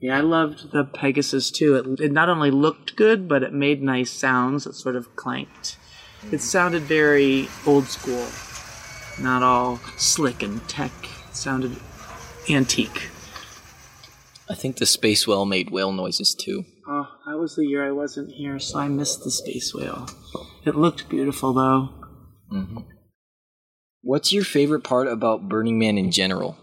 [0.00, 1.76] Yeah, I loved the Pegasus too.
[1.76, 4.66] It, it not only looked good, but it made nice sounds.
[4.66, 5.76] It sort of clanked.
[6.32, 8.26] It sounded very old school,
[9.22, 10.92] not all slick and tech.
[11.28, 11.76] It sounded
[12.48, 13.10] antique.
[14.48, 16.64] I think the Space Whale made whale noises too.
[16.88, 20.08] Oh, that was the year I wasn't here, so I missed the space whale.
[20.64, 21.90] It looked beautiful though.
[22.52, 22.78] Mm-hmm.
[24.02, 26.56] What's your favorite part about Burning Man in general?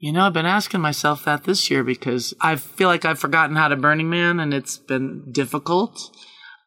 [0.00, 3.54] You know, I've been asking myself that this year because I feel like I've forgotten
[3.54, 6.00] how to Burning Man and it's been difficult.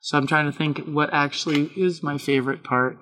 [0.02, 3.00] So I'm trying to think what actually is my favorite part.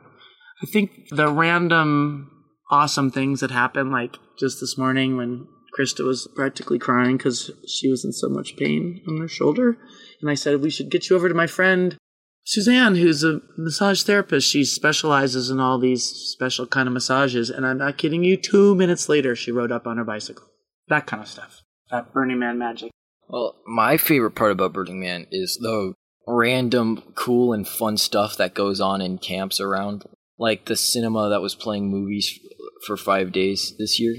[0.63, 2.32] I think the random
[2.72, 7.89] awesome things that happen, like just this morning when Krista was practically crying because she
[7.89, 9.78] was in so much pain on her shoulder.
[10.22, 11.98] And I said, We should get you over to my friend
[12.43, 17.65] Suzanne, who's a massage therapist, she specializes in all these special kind of massages, and
[17.65, 18.36] I'm not kidding you.
[18.38, 20.47] Two minutes later, she rode up on her bicycle.
[20.88, 21.62] That kind of stuff.
[21.91, 22.91] That Burning Man magic.
[23.30, 25.93] Well, my favorite part about Burning Man is the
[26.27, 30.06] random, cool, and fun stuff that goes on in camps around.
[30.38, 32.39] Like the cinema that was playing movies
[32.86, 34.15] for five days this year.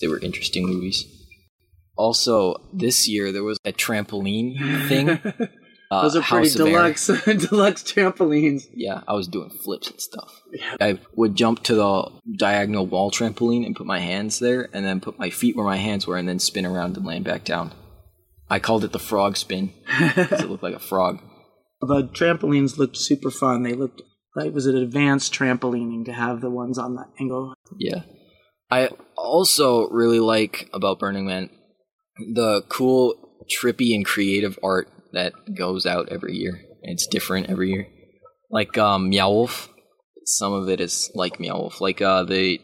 [0.00, 1.04] They were interesting movies.
[1.96, 5.18] Also, this year there was a trampoline thing.
[5.90, 8.64] Uh, Those are pretty deluxe, deluxe trampolines.
[8.74, 10.42] Yeah, I was doing flips and stuff.
[10.80, 15.00] I would jump to the diagonal wall trampoline and put my hands there, and then
[15.00, 17.72] put my feet where my hands were, and then spin around and land back down.
[18.50, 21.20] I called it the frog spin because it looked like a frog.
[21.80, 23.62] The trampolines looked super fun.
[23.62, 24.02] They looked
[24.34, 27.54] like it was an advanced trampolining to have the ones on that angle.
[27.78, 28.02] Yeah.
[28.68, 31.50] I also really like about Burning Man
[32.34, 33.14] the cool,
[33.48, 36.60] trippy, and creative art that goes out every year.
[36.82, 37.86] It's different every year.
[38.50, 39.68] Like um, Meow Wolf,
[40.24, 41.80] some of it is like Meow Wolf.
[41.80, 42.60] Like uh, the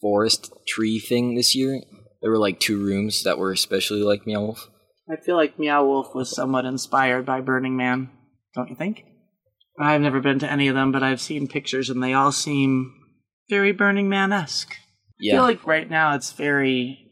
[0.00, 1.80] forest tree thing this year,
[2.22, 4.68] there were like two rooms that were especially like Meow Wolf.
[5.10, 8.10] I feel like Meow Wolf was somewhat inspired by Burning Man,
[8.54, 9.04] don't you think?
[9.78, 12.92] I've never been to any of them, but I've seen pictures and they all seem
[13.48, 14.72] very Burning Man esque.
[14.74, 14.76] I
[15.18, 15.34] Yeah.
[15.36, 17.09] feel like right now it's very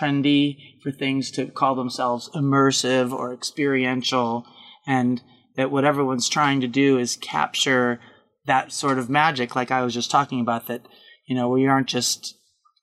[0.00, 4.44] trendy for things to call themselves immersive or experiential,
[4.86, 5.22] and
[5.56, 8.00] that what everyone's trying to do is capture
[8.46, 10.86] that sort of magic, like I was just talking about, that,
[11.26, 12.34] you know, you aren't just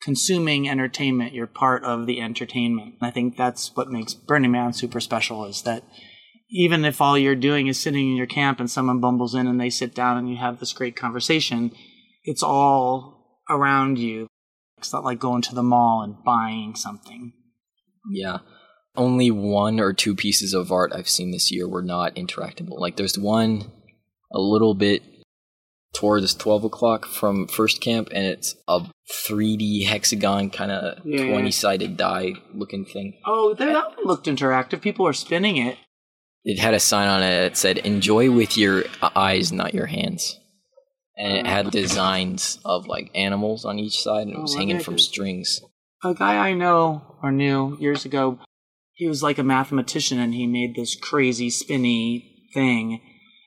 [0.01, 2.95] consuming entertainment, you're part of the entertainment.
[2.99, 5.83] And I think that's what makes Burning Man super special is that
[6.49, 9.59] even if all you're doing is sitting in your camp and someone bumbles in and
[9.59, 11.71] they sit down and you have this great conversation,
[12.23, 14.27] it's all around you.
[14.83, 17.33] It's not like going to the mall and buying something.
[18.11, 18.39] Yeah.
[18.95, 22.79] Only one or two pieces of art I've seen this year were not interactable.
[22.79, 23.71] Like there's one
[24.31, 25.03] a little bit
[25.93, 31.27] towards 12 o'clock from first camp, and it's a 3D hexagon kind of Yeah.
[31.27, 33.13] 20 sided die looking thing.
[33.25, 34.81] Oh, that looked interactive.
[34.81, 35.77] People are spinning it.
[36.43, 38.83] It had a sign on it that said, Enjoy with your
[39.15, 40.39] eyes, not your hands.
[41.17, 44.55] And it had oh, designs of like animals on each side, and it Oh, was
[44.55, 45.61] I hanging from strings.
[46.03, 48.39] A guy I know or knew years ago,
[48.93, 53.01] he was like a mathematician and he made this crazy spinny thing.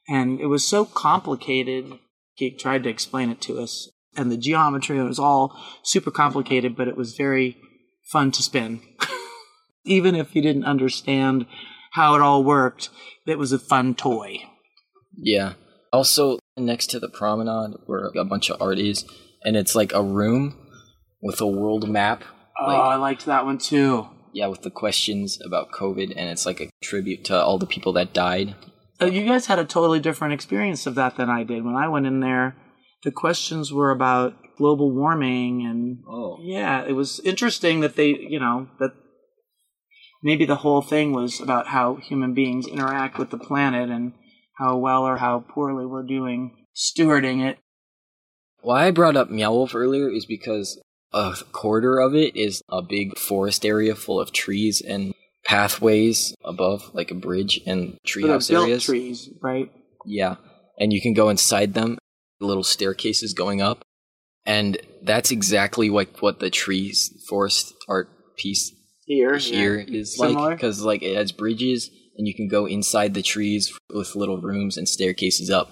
[0.09, 1.99] And it was so complicated.
[2.35, 3.91] He tried to explain it to us.
[4.17, 7.59] And the geometry, it was all super complicated, but it was very
[8.11, 8.81] fun to spin.
[9.85, 11.47] Even if you didn't understand
[11.93, 12.89] how it all worked,
[13.27, 14.39] it was a fun toy.
[15.17, 15.55] Yeah.
[15.93, 19.05] Also, next to the promenade where a bunch of art is,
[19.45, 20.57] and it's like a room
[21.23, 22.25] with a world map.
[22.59, 24.09] Oh, Like- I liked that one too.
[24.33, 27.93] Yeah, with the questions about COVID, and it's like a tribute to all the people
[27.95, 28.55] that died.
[29.01, 31.65] You guys had a totally different experience of that than I did.
[31.65, 32.55] When I went in there,
[33.03, 36.39] the questions were about global warming and Oh.
[36.43, 38.93] yeah, it was interesting that they, you know, that
[40.23, 44.13] maybe the whole thing was about how human beings interact with the planet and
[44.57, 47.59] how well or how poorly we're doing stewarding it.
[48.61, 50.81] Why I brought up Meow Wolf earlier is because
[51.13, 55.15] a quarter of it is a big forest area full of trees and
[55.45, 58.85] pathways above, like a bridge and treehouse built areas.
[58.85, 59.71] trees, right?
[60.05, 60.37] Yeah,
[60.79, 61.99] and you can go inside them,
[62.41, 63.85] little staircases going up,
[64.45, 68.73] and that's exactly like what the trees forest art piece
[69.07, 70.01] Here, here yeah.
[70.01, 74.17] is like because like it has bridges and you can go inside the trees with
[74.17, 75.71] little rooms and staircases up.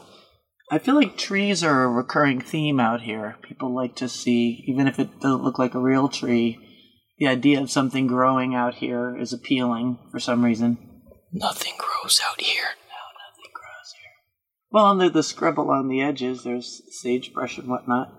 [0.71, 3.37] I feel like trees are a recurring theme out here.
[3.43, 6.59] People like to see, even if it doesn't look like a real tree,
[7.19, 10.79] the idea of something growing out here is appealing for some reason.
[11.33, 12.65] Nothing grows out here.
[14.75, 18.13] Well, under the scrub along the edges, there's sagebrush and whatnot.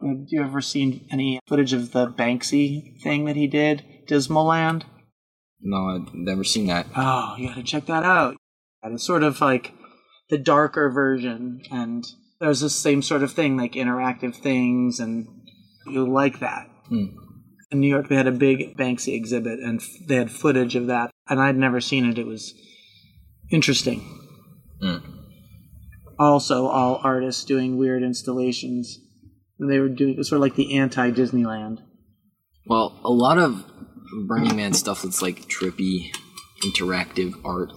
[0.00, 4.84] Have you ever seen any footage of the Banksy thing that he did, Dismaland?
[5.62, 6.86] No, I've never seen that.
[6.96, 8.36] Oh, you gotta check that out.
[8.82, 9.72] And it's sort of like
[10.28, 12.04] the darker version, and
[12.40, 15.26] there's the same sort of thing, like interactive things, and
[15.86, 16.68] you'll like that.
[16.88, 17.06] Hmm.
[17.70, 20.88] In New York, they had a big Banksy exhibit, and f- they had footage of
[20.88, 22.18] that, and I'd never seen it.
[22.18, 22.54] It was
[23.50, 24.00] interesting.
[24.80, 24.98] Hmm.
[26.18, 28.98] Also, all artists doing weird installations.
[29.58, 31.78] And they were doing it was sort of like the anti Disneyland.
[32.66, 33.64] Well, a lot of
[34.12, 36.14] Burning Man stuff that's like trippy,
[36.62, 37.72] interactive art.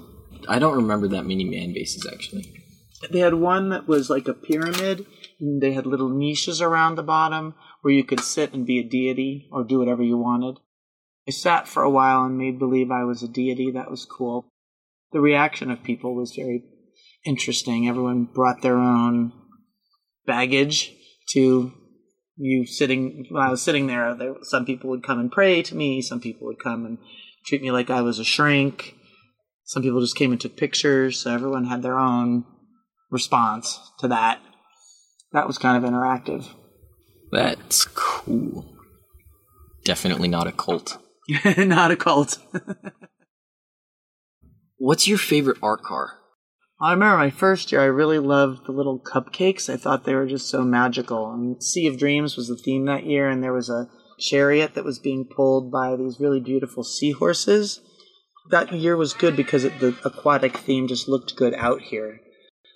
[0.48, 2.62] I don't remember that many man bases actually.
[3.10, 5.06] They had one that was like a pyramid,
[5.40, 8.84] and they had little niches around the bottom where you could sit and be a
[8.84, 10.60] deity or do whatever you wanted.
[11.28, 13.72] I sat for a while and made believe I was a deity.
[13.72, 14.48] That was cool.
[15.12, 16.64] The reaction of people was very
[17.26, 17.88] interesting.
[17.88, 19.34] Everyone brought their own
[20.26, 20.94] baggage
[21.30, 21.74] to
[22.38, 23.26] you sitting.
[23.30, 26.02] When I was sitting there, there some people would come and pray to me.
[26.02, 26.98] Some people would come and
[27.46, 28.96] treat me like I was a shrink.
[29.64, 31.20] Some people just came and took pictures.
[31.20, 32.46] So everyone had their own
[33.10, 34.42] response to that.
[35.32, 36.48] That was kind of interactive.
[37.32, 38.66] That's cool.
[39.84, 40.98] Definitely not a cult.
[41.58, 42.38] Not a cult.
[44.78, 46.20] What's your favorite art car?
[46.80, 49.72] I remember my first year, I really loved the little cupcakes.
[49.72, 51.32] I thought they were just so magical.
[51.32, 53.88] And Sea of Dreams was the theme that year, and there was a
[54.20, 57.80] chariot that was being pulled by these really beautiful seahorses.
[58.52, 62.20] That year was good because it, the aquatic theme just looked good out here.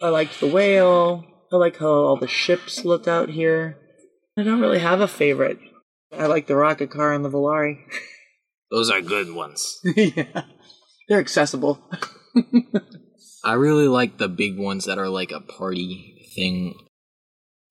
[0.01, 1.25] I liked the whale.
[1.51, 3.77] I like how all the ships look out here.
[4.37, 5.59] I don't really have a favorite.
[6.17, 7.79] I like the rocket car and the Volare.
[8.71, 9.79] Those are good ones.
[9.95, 10.43] yeah.
[11.07, 11.79] They're accessible.
[13.43, 16.75] I really like the big ones that are like a party thing.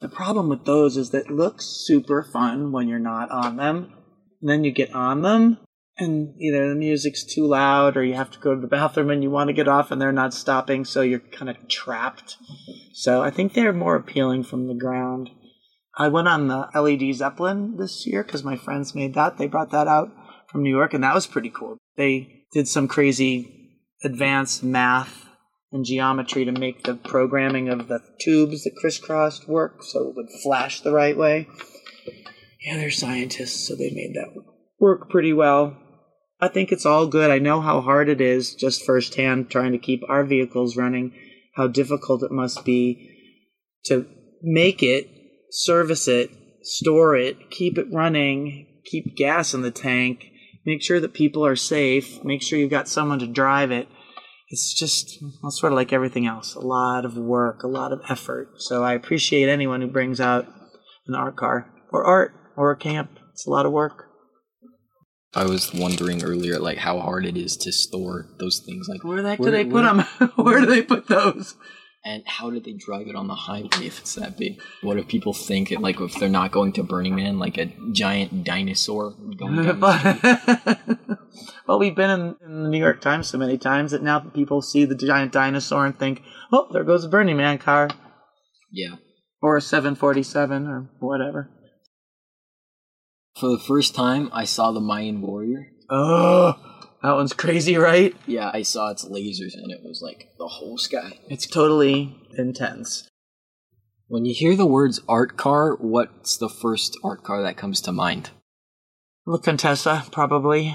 [0.01, 3.93] The problem with those is that it looks super fun when you're not on them.
[4.41, 5.59] And then you get on them,
[5.99, 9.23] and either the music's too loud or you have to go to the bathroom and
[9.23, 12.37] you want to get off and they're not stopping, so you're kind of trapped.
[12.93, 15.31] So I think they're more appealing from the ground.
[15.97, 19.39] I went on the LED Zeppelin this year because my friends made that.
[19.39, 20.13] They brought that out
[20.49, 21.77] from New York, and that was pretty cool.
[21.97, 23.73] They did some crazy
[24.05, 25.28] advanced math
[25.71, 30.31] and geometry to make the programming of the tubes that crisscrossed work so it would
[30.43, 31.47] flash the right way.
[32.61, 34.35] Yeah, they're scientists, so they made that
[34.81, 35.77] work pretty well.
[36.41, 37.31] I think it's all good.
[37.31, 41.13] I know how hard it is just firsthand trying to keep our vehicles running,
[41.55, 43.11] how difficult it must be
[43.87, 44.07] to
[44.43, 45.11] make it,
[45.51, 46.31] service it,
[46.63, 50.27] store it, keep it running, keep gas in the tank,
[50.65, 53.89] make sure that people are safe, make sure you've got someone to drive it.
[54.51, 58.01] It's just well, sort of like everything else a lot of work, a lot of
[58.09, 58.49] effort.
[58.59, 60.47] So I appreciate anyone who brings out
[61.07, 63.19] an art car or art or a camp.
[63.33, 64.07] It's a lot of work.
[65.35, 68.89] I was wondering earlier, like how hard it is to store those things.
[68.89, 70.01] Like Where the heck Where- do they put them?
[70.37, 71.55] Where do they put those?
[72.05, 74.61] And how do they drive it on the highway if it's that big?
[74.83, 77.73] What if people think it like if they're not going to Burning Man, like a
[77.93, 80.99] giant dinosaur the
[81.67, 84.63] well, we've been in, in the New York Times so many times that now people
[84.63, 86.23] see the giant dinosaur and think,
[86.53, 87.91] "Oh, there goes a Burning Man car
[88.71, 88.97] Yeah.
[89.43, 91.51] or a 747 or whatever."
[93.39, 95.67] For the first time, I saw the Mayan warrior.
[95.91, 96.55] Oh,
[97.03, 98.15] that one's crazy, right?
[98.27, 101.19] Yeah, I saw its lasers, and it was like the whole sky.
[101.29, 103.09] It's totally intense.
[104.09, 107.93] When you hear the words art car, what's the first art car that comes to
[107.93, 108.31] mind?
[109.27, 110.75] The Contessa, probably.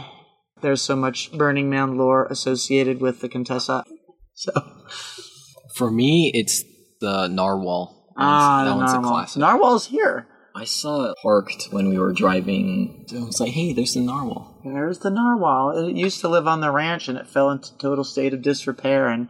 [0.62, 3.84] There's so much Burning Man lore associated with the Contessa.
[4.36, 4.52] So,
[5.76, 6.64] For me, it's
[7.02, 8.14] the narwhal.
[8.16, 9.12] ah, that the one's a narwhal.
[9.12, 9.40] classic.
[9.42, 10.28] Narwhal's here.
[10.56, 13.06] I saw it parked when we were driving.
[13.12, 15.88] I was like, "Hey, there's the narwhal." There's the narwhal.
[15.88, 19.08] It used to live on the ranch and it fell into total state of disrepair,
[19.10, 19.30] and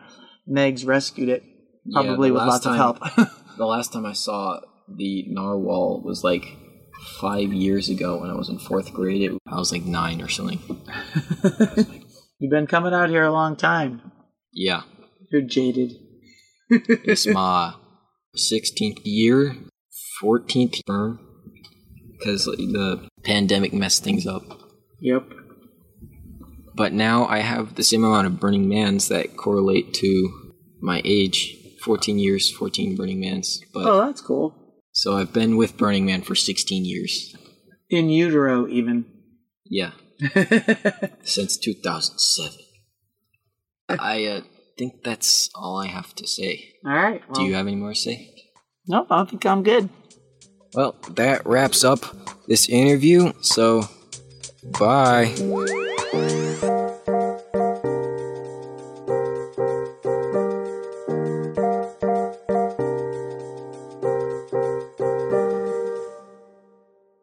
[0.49, 1.43] Megs rescued it,
[1.91, 3.29] probably the with last lots of help.
[3.55, 6.43] The last time I saw the narwhal was like
[7.21, 9.21] five years ago when I was in fourth grade.
[9.21, 10.59] It, I was like nine or something.
[12.39, 14.11] You've been coming out here a long time.
[14.51, 14.81] Yeah,
[15.31, 15.93] You're jaded.
[16.69, 17.75] it's my
[18.35, 19.55] sixteenth year,
[20.19, 21.19] fourteenth term,
[22.17, 24.43] because the pandemic messed things up.
[24.99, 25.23] Yep.
[26.75, 31.57] But now I have the same amount of Burning Mans that correlate to my age.
[31.83, 33.61] 14 years, 14 Burning Mans.
[33.73, 34.55] But Oh, that's cool.
[34.93, 37.35] so I've been with Burning Man for 16 years.
[37.89, 39.05] In utero, even.
[39.65, 39.91] Yeah,
[41.23, 42.57] since 2007.
[43.89, 44.41] I uh,
[44.77, 46.73] think that's all I have to say.
[46.85, 47.21] All right.
[47.27, 48.33] Well, Do you have any more to say?
[48.87, 49.89] Nope, I think I'm good.
[50.73, 51.99] Well, that wraps up
[52.47, 53.31] this interview.
[53.41, 53.83] So,
[54.79, 55.35] bye.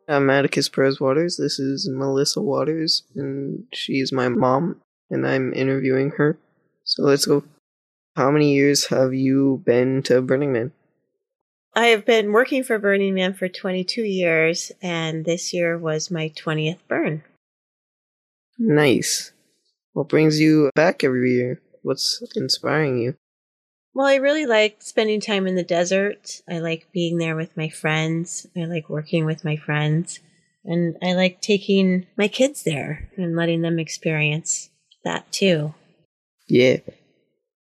[0.06, 1.36] I'm Atticus Perez Waters.
[1.36, 4.80] This is Melissa Waters, and she's my mom,
[5.10, 6.38] and I'm interviewing her.
[6.84, 7.42] So let's go.
[8.14, 10.72] How many years have you been to Burning Man?
[11.74, 16.30] I have been working for Burning Man for 22 years, and this year was my
[16.30, 17.22] 20th burn.
[18.58, 19.32] Nice.
[19.92, 21.60] What brings you back every year?
[21.82, 23.16] What's inspiring you?
[23.94, 26.42] Well, I really like spending time in the desert.
[26.48, 28.46] I like being there with my friends.
[28.56, 30.20] I like working with my friends.
[30.64, 34.70] And I like taking my kids there and letting them experience
[35.04, 35.74] that too.
[36.48, 36.78] Yeah.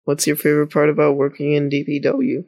[0.05, 2.45] What's your favorite part about working in DPW?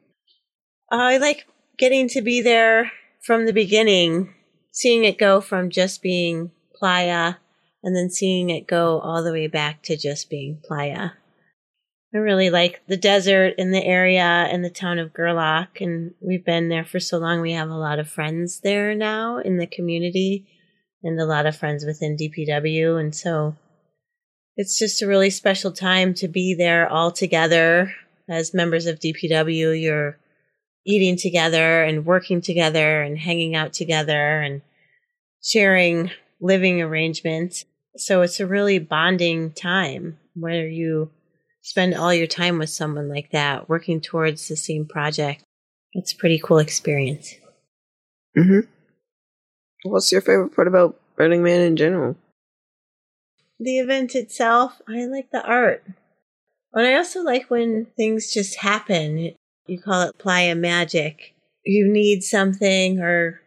[0.91, 1.47] I like
[1.79, 4.35] getting to be there from the beginning,
[4.73, 7.35] seeing it go from just being playa
[7.83, 11.11] and then seeing it go all the way back to just being playa.
[12.15, 16.45] I really like the desert and the area and the town of Gerlach, and we've
[16.45, 17.43] been there for so long.
[17.43, 20.47] We have a lot of friends there now in the community.
[21.03, 22.99] and a lot of friends within DPW.
[22.99, 23.57] And so
[24.57, 27.95] it's just a really special time to be there all together
[28.29, 29.81] as members of DPW.
[29.81, 30.19] You're
[30.89, 34.63] eating together and working together and hanging out together and
[35.43, 36.11] sharing
[36.41, 37.67] living arrangements.
[37.97, 41.11] So it's a really bonding time where you
[41.61, 45.45] spend all your time with someone like that, working towards the same project.
[45.93, 47.35] It's a pretty cool experience.
[48.37, 48.61] Mm-hmm.
[49.85, 52.17] What's your favorite part about Burning Man in general?
[53.61, 55.85] The event itself, I like the art.
[56.73, 59.35] But I also like when things just happen.
[59.69, 61.35] You call it playa magic.
[61.65, 63.41] You need something or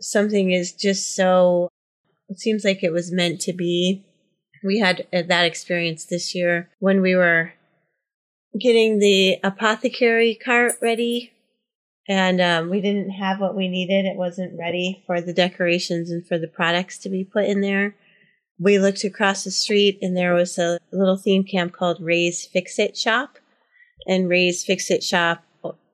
[0.00, 1.68] something is just so,
[2.28, 4.04] it seems like it was meant to be.
[4.64, 7.52] We had uh, that experience this year when we were
[8.58, 11.32] getting the apothecary cart ready
[12.08, 14.04] and um, we didn't have what we needed.
[14.04, 17.94] It wasn't ready for the decorations and for the products to be put in there.
[18.58, 22.78] We looked across the street and there was a little theme camp called Ray's Fix
[22.78, 23.38] It Shop.
[24.06, 25.44] And Ray's Fix It Shop,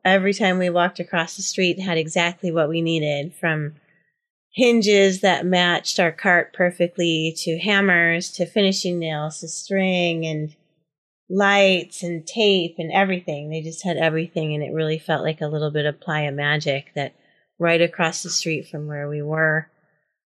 [0.07, 3.75] every time we walked across the street, had exactly what we needed from
[4.53, 10.57] hinges that matched our cart perfectly to hammers to finishing nails to string and
[11.29, 13.51] lights and tape and everything.
[13.51, 16.93] They just had everything, and it really felt like a little bit of playa magic
[16.95, 17.15] that
[17.59, 19.69] right across the street from where we were,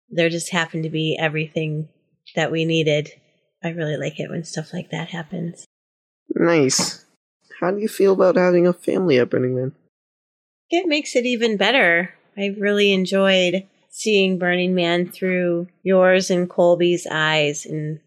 [0.09, 1.87] there just happened to be everything
[2.35, 3.11] that we needed.
[3.63, 5.65] I really like it when stuff like that happens.
[6.35, 7.05] Nice.
[7.59, 9.73] How do you feel about having a family at Burning Man?
[10.69, 12.13] It makes it even better.
[12.37, 17.99] I really enjoyed seeing Burning Man through yours and Colby's eyes and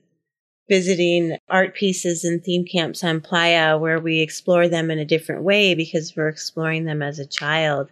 [0.70, 5.42] visiting art pieces and theme camps on Playa where we explore them in a different
[5.42, 7.90] way because we're exploring them as a child.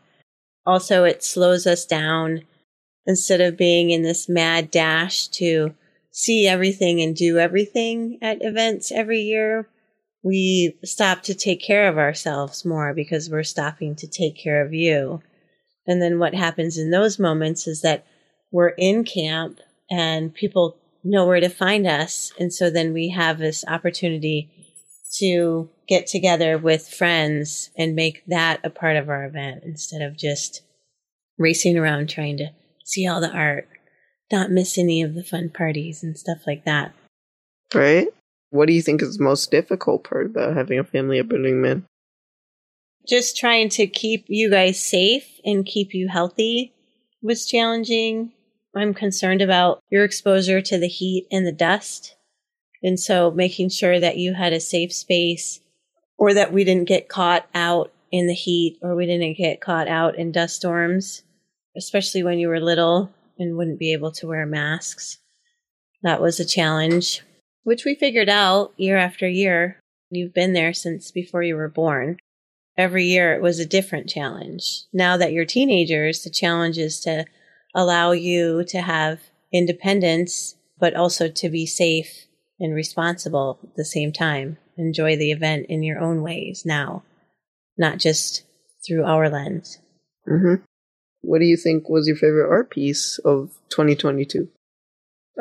[0.65, 2.43] Also, it slows us down
[3.07, 5.75] instead of being in this mad dash to
[6.11, 9.69] see everything and do everything at events every year.
[10.23, 14.75] We stop to take care of ourselves more because we're stopping to take care of
[14.75, 15.23] you.
[15.87, 18.05] And then what happens in those moments is that
[18.53, 19.61] we're in camp
[19.91, 22.33] and people know where to find us.
[22.39, 24.51] And so then we have this opportunity
[25.19, 30.17] to get together with friends and make that a part of our event instead of
[30.17, 30.63] just
[31.39, 32.51] racing around trying to
[32.85, 33.69] see all the art,
[34.31, 36.95] not miss any of the fun parties and stuff like that.
[37.75, 38.09] Right?
[38.51, 41.63] What do you think is the most difficult part about having a family at Burning
[41.63, 41.87] Man?
[43.09, 46.75] Just trying to keep you guys safe and keep you healthy
[47.23, 48.33] was challenging.
[48.75, 52.17] I'm concerned about your exposure to the heat and the dust.
[52.83, 55.61] And so making sure that you had a safe space
[56.19, 59.89] or that we didn't get caught out in the heat or we didn't get caught
[59.89, 61.23] out in dust storms,
[61.77, 65.19] especially when you were little and wouldn't be able to wear masks.
[66.03, 67.23] That was a challenge,
[67.65, 69.81] which we figured out year after year.
[70.11, 72.19] You've been there since before you were born.
[72.77, 74.85] Every year it was a different challenge.
[74.93, 77.27] Now that you're teenagers, the challenge is to
[77.75, 79.21] allow you to have
[79.53, 82.27] independence, but also to be safe
[82.59, 84.59] and responsible at the same time.
[84.77, 87.03] Enjoy the event in your own ways now,
[87.77, 88.45] not just
[88.87, 89.79] through our lens.
[90.29, 90.63] Mm-hmm.
[91.23, 94.49] What do you think was your favorite art piece of 2022?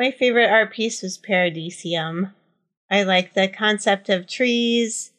[0.00, 2.32] My favorite art piece was Paradisium.
[2.90, 5.12] I like the concept of trees.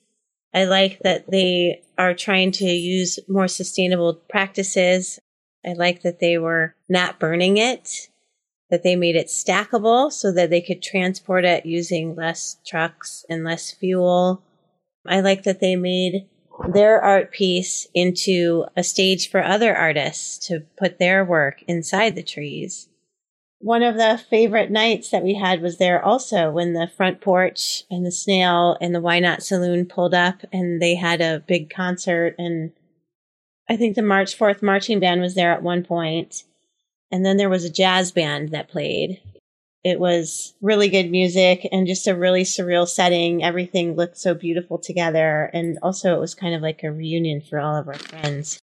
[0.56, 5.20] I like that they are trying to use more sustainable practices.
[5.64, 8.10] I like that they were not burning it,
[8.72, 13.44] that they made it stackable so that they could transport it using less trucks and
[13.44, 14.42] less fuel.
[15.06, 16.28] I like that they made
[16.74, 22.24] their art piece into a stage for other artists to put their work inside the
[22.24, 22.88] trees.
[23.62, 27.84] One of the favorite nights that we had was there also when the front porch
[27.92, 31.70] and the snail and the Why Not Saloon pulled up and they had a big
[31.70, 32.72] concert and
[33.72, 36.44] I think the March 4th marching band was there at one point,
[37.10, 39.22] and then there was a jazz band that played.
[39.82, 43.46] It was really good music and just a really surreal setting.
[43.46, 45.50] Everything looked so beautiful together.
[45.54, 48.60] And also, it was kind of like a reunion for all of our friends.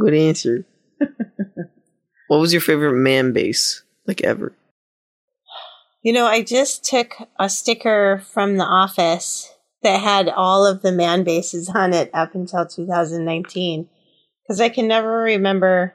[0.00, 0.64] Good answer.
[2.28, 4.56] what was your favorite man base, like ever?
[6.02, 10.92] You know, I just took a sticker from the office that had all of the
[10.92, 13.88] man bases on it up until 2019
[14.42, 15.94] because I can never remember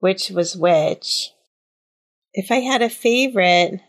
[0.00, 1.32] which was which.
[2.32, 3.80] If I had a favorite,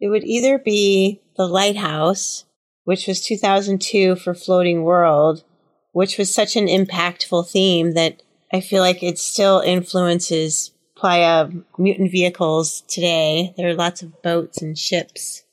[0.00, 2.44] it would either be The Lighthouse,
[2.84, 5.44] which was 2002 for Floating World,
[5.92, 12.10] which was such an impactful theme that I feel like it still influences playa mutant
[12.10, 13.54] vehicles today.
[13.56, 15.44] There are lots of boats and ships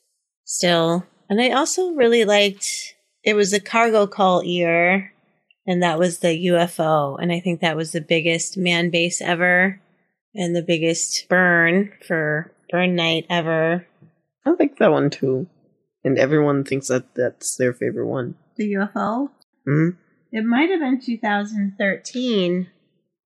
[0.44, 1.06] still.
[1.30, 5.14] And I also really liked it was a cargo cult year,
[5.66, 7.18] and that was the UFO.
[7.20, 9.82] And I think that was the biggest man base ever
[10.36, 13.88] and the biggest burn for burn night ever.
[14.46, 15.48] I like that one too.
[16.04, 18.36] And everyone thinks that that's their favorite one.
[18.58, 19.30] The UFO?
[19.66, 19.90] Hmm?
[20.32, 22.68] It might have been 2013,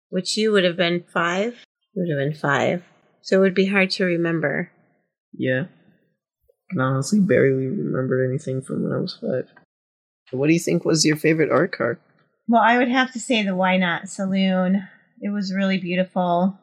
[0.10, 1.66] which you would have been five.
[1.94, 2.84] You would have been five.
[3.22, 4.72] So it would be hard to remember.
[5.34, 5.66] Yeah.
[6.78, 9.48] I honestly barely remember anything from when I was five.
[10.32, 12.00] What do you think was your favorite art car?
[12.48, 14.88] Well, I would have to say the Why Not Saloon.
[15.22, 16.58] It was really beautiful.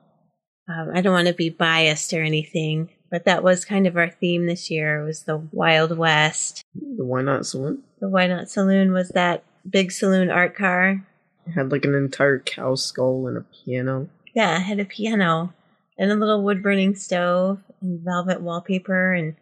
[0.69, 4.11] Um, I don't want to be biased or anything, but that was kind of our
[4.11, 5.05] theme this year.
[5.05, 6.63] Was the Wild West.
[6.75, 7.83] The Why Not Saloon?
[8.01, 11.05] The Why Not Saloon was that big saloon art car.
[11.47, 14.09] It had like an entire cow skull and a piano.
[14.37, 15.55] Yeah, it had a piano
[15.99, 19.35] and a little wood burning stove and velvet wallpaper and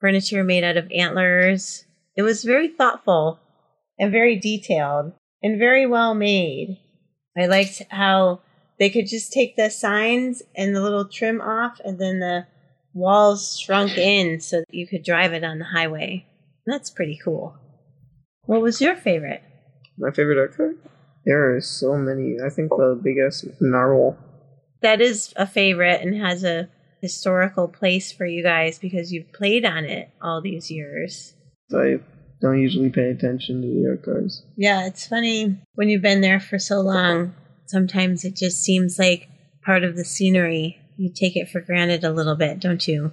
[0.00, 1.84] furniture made out of antlers.
[2.16, 3.38] It was very thoughtful
[4.00, 5.12] and very detailed
[5.44, 6.76] and very well made.
[7.38, 8.40] I liked how
[8.80, 12.48] they could just take the signs and the little trim off and then the
[12.94, 16.26] walls shrunk in so that you could drive it on the highway.
[16.66, 17.54] That's pretty cool.
[18.46, 19.44] What was your favorite?
[19.96, 20.74] My favorite art car?
[21.26, 22.36] There are so many.
[22.44, 24.16] I think the biggest narwhal.
[24.80, 26.68] That is a favorite and has a
[27.02, 31.34] historical place for you guys because you've played on it all these years.
[31.74, 31.98] I
[32.40, 34.44] don't usually pay attention to the cars.
[34.56, 37.34] Yeah, it's funny when you've been there for so long.
[37.66, 39.28] Sometimes it just seems like
[39.64, 40.78] part of the scenery.
[40.96, 43.10] You take it for granted a little bit, don't you?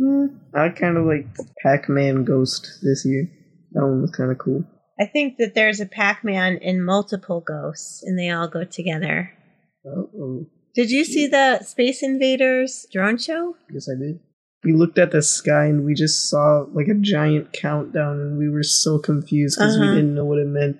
[0.00, 1.26] Mm, I kind of like
[1.62, 3.30] Pac-Man Ghost this year.
[3.72, 4.64] That one was kind of cool.
[4.98, 9.32] I think that there's a Pac Man in multiple ghosts and they all go together.
[9.86, 13.56] Oh, Did you see the Space Invaders drone show?
[13.72, 14.20] yes, I did.
[14.64, 18.48] We looked at the sky and we just saw like a giant countdown, and we
[18.48, 19.90] were so confused because Uh-huh.
[19.90, 20.78] we didn't know what it meant.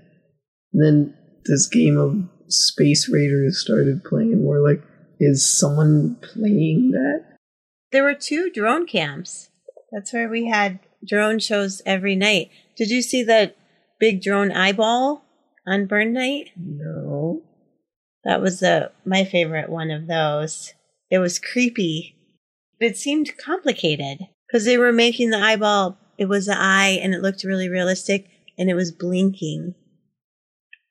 [0.73, 2.17] And then this game of
[2.49, 4.81] Space Raiders started playing, and we're like,
[5.21, 7.25] "Is someone playing that?"
[7.93, 9.51] There were two drone camps.
[9.93, 12.49] That's where we had drone shows every night.
[12.77, 13.53] Did you see the
[13.99, 15.25] big drone eyeball
[15.67, 16.51] on burn night?
[16.57, 17.43] No.
[18.25, 20.73] That was the my favorite one of those.
[21.11, 22.17] It was creepy.
[22.81, 25.99] But it seemed complicated because they were making the eyeball.
[26.19, 28.29] It was an eye, and it looked really realistic,
[28.59, 29.75] and it was blinking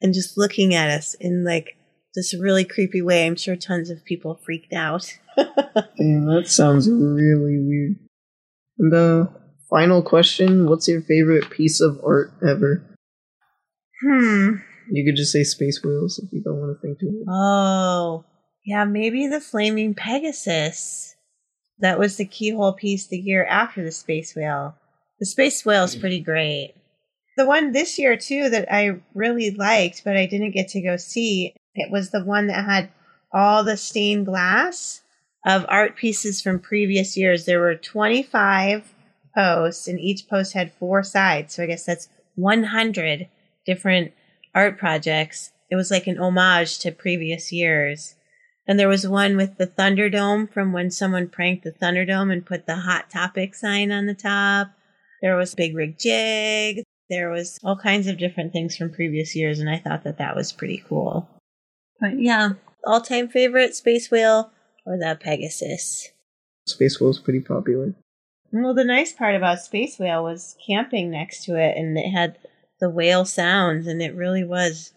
[0.01, 1.77] and just looking at us in like
[2.13, 3.25] this really creepy way.
[3.25, 5.17] I'm sure tons of people freaked out.
[5.37, 7.95] Damn, that sounds really weird.
[8.77, 9.29] And the
[9.69, 12.92] final question: What's your favorite piece of art ever?
[14.03, 14.55] Hmm.
[14.91, 17.27] You could just say space whales if you don't want to think too much.
[17.29, 18.25] Oh,
[18.65, 21.15] yeah, maybe the Flaming Pegasus.
[21.79, 24.75] That was the keyhole piece the year after the Space Whale.
[25.19, 26.75] The Space Whale's pretty great.
[27.37, 30.97] The one this year, too, that I really liked, but I didn't get to go
[30.97, 32.89] see, it was the one that had
[33.31, 35.01] all the stained glass
[35.45, 37.45] of art pieces from previous years.
[37.45, 38.93] There were 25
[39.35, 41.55] posts, and each post had four sides.
[41.55, 43.27] So I guess that's 100
[43.66, 44.14] different
[44.53, 45.51] art projects.
[45.70, 48.16] It was like an homage to previous years.
[48.68, 52.66] And there was one with the Thunderdome from when someone pranked the Thunderdome and put
[52.66, 54.70] the Hot Topic sign on the top.
[55.22, 56.84] There was Big Rig Jig.
[57.09, 60.36] There was all kinds of different things from previous years, and I thought that that
[60.36, 61.30] was pretty cool.
[61.99, 62.53] But yeah,
[62.86, 64.51] all time favorite Space Whale
[64.86, 66.11] or the Pegasus.
[66.66, 67.93] Space Whale whale's pretty popular.
[68.51, 72.38] Well, the nice part about Space Whale was camping next to it, and it had
[72.84, 74.91] the whale sounds, and it really was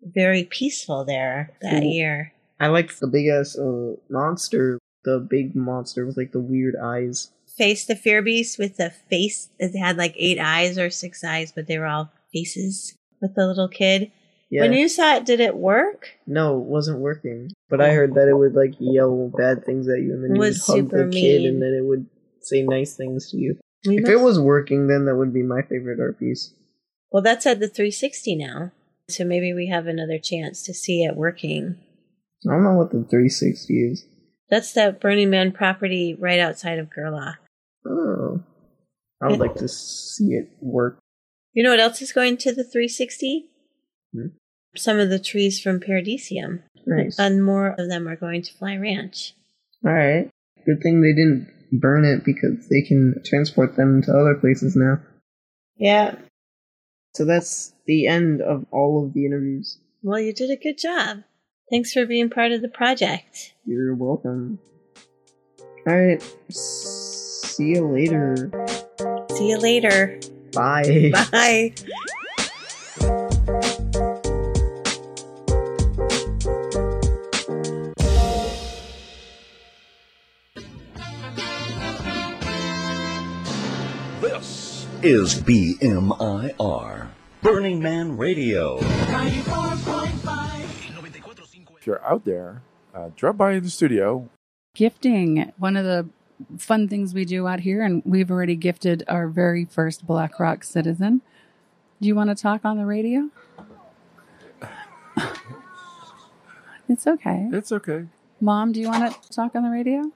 [0.00, 1.90] very peaceful there that Cool.
[1.92, 2.32] year.
[2.60, 4.78] I liked the big ass uh, monster.
[5.04, 7.32] The big monster with like the weird eyes.
[7.58, 11.50] Face the Fear Beast with the face, it had like eight eyes or six eyes,
[11.50, 14.12] but they were all faces with the little kid.
[14.48, 14.60] Yeah.
[14.62, 16.10] When you saw it, did it work?
[16.26, 17.50] no, it wasn't working.
[17.68, 20.40] But I heard that it would like yell bad things at you, and then you
[20.40, 21.46] would hug the kid, mean.
[21.48, 22.06] and then it would
[22.42, 23.58] say nice things to you.
[23.86, 26.54] We if must- it was working, then that would be my favorite art piece.
[27.12, 28.72] Well, that's at the 360 now.
[29.08, 31.76] So maybe we have another chance to see it working.
[32.48, 34.06] I don't know what the 360 is.
[34.48, 37.36] That's that Burning Man property right outside of Gerlach.
[37.86, 38.42] Oh,
[39.22, 40.98] I would like to see it work.
[41.52, 43.46] You know what else is going to the 360?
[44.12, 44.26] Hmm?
[44.74, 46.62] Some of the trees from Paradisium.
[46.86, 47.18] Nice.
[47.18, 49.34] And more of them are going to Fly Ranch.
[49.84, 50.30] All right.
[50.64, 55.00] Good thing they didn't burn it because they can transport them to other places now.
[55.76, 56.16] Yeah.
[57.14, 59.78] So that's the end of all of the interviews.
[60.02, 61.24] Well, you did a good job.
[61.70, 63.54] Thanks for being part of the project.
[63.66, 64.58] You're welcome.
[65.86, 66.22] Alright.
[66.50, 68.50] See you later.
[69.32, 70.18] See you later.
[70.52, 71.12] Bye.
[71.30, 71.74] Bye.
[84.22, 84.71] This
[85.04, 87.08] is BMIR,
[87.40, 88.78] Burning Man Radio.
[91.76, 92.62] If you're out there,
[92.94, 94.28] uh, drop by the studio.
[94.76, 96.08] Gifting, one of the
[96.56, 100.62] fun things we do out here, and we've already gifted our very first Black Rock
[100.62, 101.20] citizen.
[102.00, 103.28] Do you want to talk on the radio?
[106.88, 107.48] it's okay.
[107.52, 108.06] It's okay.
[108.40, 110.12] Mom, do you want to talk on the radio?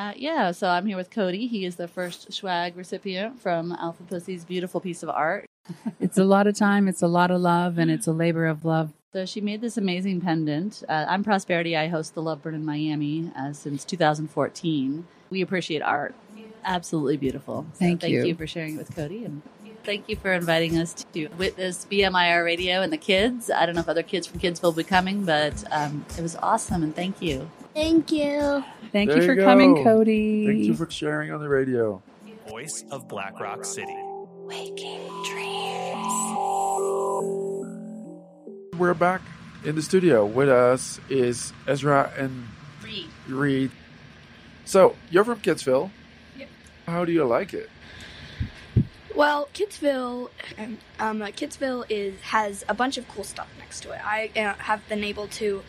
[0.00, 1.46] Uh, yeah, so I'm here with Cody.
[1.46, 5.44] He is the first swag recipient from Alpha Pussy's beautiful piece of art.
[6.00, 8.64] It's a lot of time, it's a lot of love, and it's a labor of
[8.64, 8.94] love.
[9.12, 10.82] So she made this amazing pendant.
[10.88, 11.76] Uh, I'm Prosperity.
[11.76, 15.06] I host the Love Burn in Miami uh, since 2014.
[15.28, 16.14] We appreciate art.
[16.64, 17.66] Absolutely beautiful.
[17.74, 18.24] So Thank thank you.
[18.24, 19.42] you for sharing it with Cody and
[19.84, 23.50] thank you for inviting us to witness BMIR radio and the kids.
[23.50, 26.36] I don't know if other kids from Kidsville will be coming, but um, it was
[26.36, 27.50] awesome and thank you.
[27.74, 28.64] Thank you.
[28.92, 29.44] Thank There you for go.
[29.44, 30.46] coming, Cody.
[30.46, 32.02] Thank you for sharing on the radio.
[32.48, 33.94] Voice of Black Rock City.
[34.38, 36.06] Waking dreams.
[38.76, 39.20] We're back
[39.64, 40.26] in the studio.
[40.26, 42.48] With us is Ezra and
[42.82, 43.06] Reed.
[43.28, 43.70] Reed.
[44.64, 45.90] So, you're from Kidsville.
[46.36, 46.48] Yep.
[46.86, 47.70] How do you like it?
[49.14, 54.00] Well, Kidsville, um, um, Kidsville is has a bunch of cool stuff next to it.
[54.04, 55.62] I uh, have been able to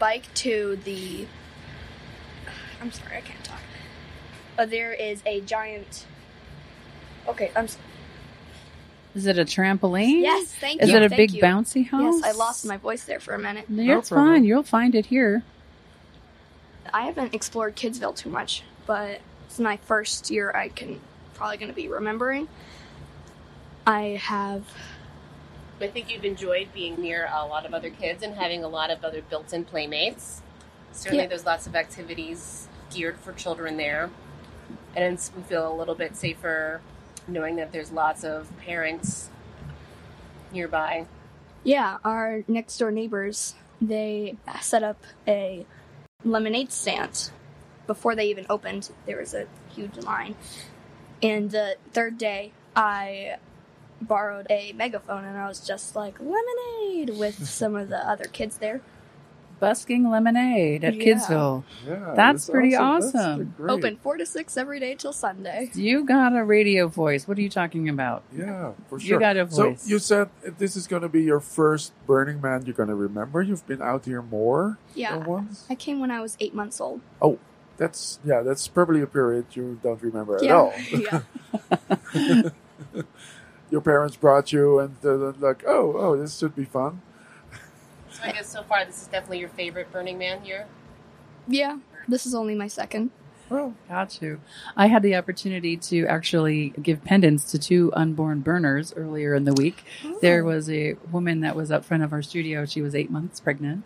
[0.00, 1.26] bike to the.
[2.82, 3.60] I'm sorry, I can't talk.
[4.58, 6.06] Uh, there is a giant.
[7.28, 7.64] Okay, I'm.
[7.66, 7.78] s-
[9.14, 10.22] Is it a trampoline?
[10.22, 10.96] Yes, thank Is you.
[10.96, 11.42] Is it a thank big you.
[11.42, 12.16] bouncy house?
[12.16, 13.70] Yes, I lost my voice there for a minute.
[13.70, 14.42] No, it's fine.
[14.44, 15.44] You'll find it here.
[16.92, 20.50] I haven't explored Kidsville too much, but it's my first year.
[20.52, 20.98] I can
[21.34, 22.48] probably going to be remembering.
[23.86, 24.64] I have
[25.80, 28.90] I think you've enjoyed being near a lot of other kids and having a lot
[28.90, 30.42] of other built-in playmates.
[30.92, 31.28] Certainly, Yeah.
[31.28, 34.10] there's lots of activities geared for children there,
[34.94, 36.80] and we feel a little bit safer
[37.28, 39.30] knowing that there's lots of parents
[40.52, 41.06] nearby.
[41.62, 45.64] Yeah, our next door neighbors, they set up a
[46.24, 47.30] lemonade stand.
[47.86, 50.34] Before they even opened, there was a huge line.
[51.22, 53.36] And the third day, I
[54.00, 58.58] borrowed a megaphone and I was just like, lemonade with some of the other kids
[58.58, 58.80] there.
[59.58, 61.04] Busking lemonade at Yeah.
[61.04, 61.64] Kidsville.
[61.86, 63.20] Yeah, that's, that's pretty awesome.
[63.20, 63.54] Awesome.
[63.58, 63.70] great.
[63.70, 65.70] Open 4 to 6 every day till Sunday.
[65.74, 67.28] You got a radio voice.
[67.28, 68.22] What are you talking about?
[68.34, 69.16] Yeah, for sure.
[69.16, 69.82] You got a voice.
[69.82, 72.64] So you said this is going to be your first Burning Man.
[72.64, 73.42] You're going to remember.
[73.42, 75.18] You've been out here more Yeah.
[75.18, 75.66] than once.
[75.68, 77.02] I came when I was 8 months old.
[77.20, 77.38] Oh,
[77.76, 78.40] that's yeah.
[78.40, 80.72] That's probably a period you don't remember at Yeah, all.
[82.14, 82.42] yeah.
[83.70, 87.02] Your parents brought you, and they're like, "Oh, oh, this should be fun."
[88.10, 90.66] So I guess so far, this is definitely your favorite Burning Man here.
[91.46, 93.10] Yeah, this is only my second.
[93.50, 94.40] Oh, got you.
[94.76, 99.52] I had the opportunity to actually give pendants to two unborn burners earlier in the
[99.54, 99.84] week.
[100.04, 100.18] Oh.
[100.22, 102.64] There was a woman that was up front of our studio.
[102.64, 103.84] She was eight months pregnant.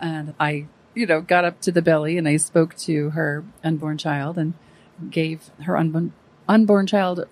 [0.00, 3.98] And I, you know, got up to the belly and I spoke to her unborn
[3.98, 4.54] child and
[5.10, 6.12] gave her unborn,
[6.48, 7.26] unborn child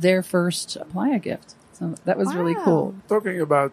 [0.00, 1.54] their first playa gift.
[1.72, 2.94] So that was really cool.
[3.08, 3.72] Talking about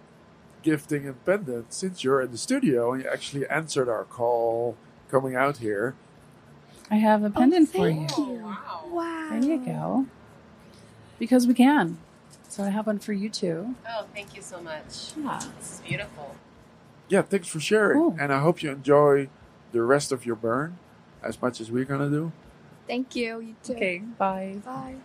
[0.61, 4.75] gifting and pendants, since you're in the studio and you actually answered our call
[5.09, 5.95] coming out here,
[6.91, 8.07] I have a oh, pendant for you.
[8.17, 9.29] Wow.
[9.31, 10.05] There you go.
[11.17, 11.97] Because we can.
[12.49, 13.75] So I have one for you too.
[13.89, 15.13] Oh, thank you so much.
[15.17, 15.39] Yeah.
[15.57, 16.35] This is beautiful.
[17.09, 19.29] yeah, thanks for sharing, and I hope you enjoy
[19.71, 20.77] the rest of your burn
[21.23, 22.31] as much as we're gonna do.
[22.85, 23.39] Thank you.
[23.39, 23.73] You too.
[23.73, 24.57] Okay, bye.
[24.63, 24.95] Bye.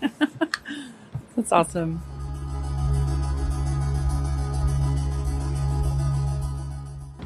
[1.36, 2.02] That's awesome.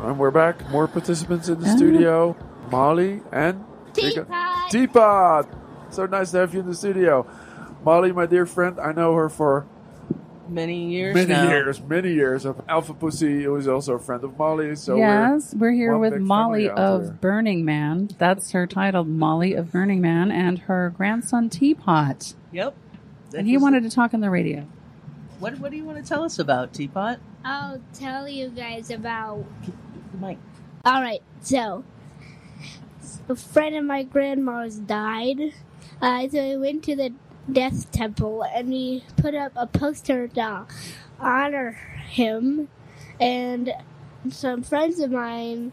[0.00, 0.68] And we're back.
[0.70, 1.76] More participants in the Ah.
[1.76, 2.36] studio.
[2.70, 4.26] Molly and Teapot.
[4.70, 5.48] Teapot.
[5.90, 7.26] So nice to have you in the studio.
[7.84, 9.66] Molly, my dear friend, I know her for
[10.53, 11.48] Many years many now.
[11.48, 14.76] years, many years of Alpha Pussy, who is also a friend of Molly.
[14.76, 17.12] So yes, we're, here with Molly of there.
[17.12, 18.11] Burning Man.
[18.18, 22.34] That's her title, Molly of Burning Man, and her grandson Teapot.
[22.53, 22.74] Yep.
[23.34, 24.66] And he wanted to talk on the radio.
[25.38, 27.18] What What do you want to tell us about Teapot?
[27.44, 29.44] I'll tell you guys about.
[30.20, 30.38] Mike.
[30.84, 31.84] All right, so
[33.28, 35.55] a friend of my grandma's died,
[36.00, 37.12] uh, so I went to the
[37.51, 40.66] death temple and we put up a poster to
[41.20, 41.72] honor
[42.09, 42.68] him,
[43.20, 43.72] and
[44.30, 45.72] Some friends of mine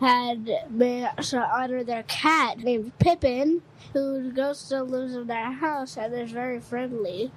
[0.00, 3.62] had to honor their cat named Pippin,
[3.94, 7.32] who still lives in their house and is very friendly.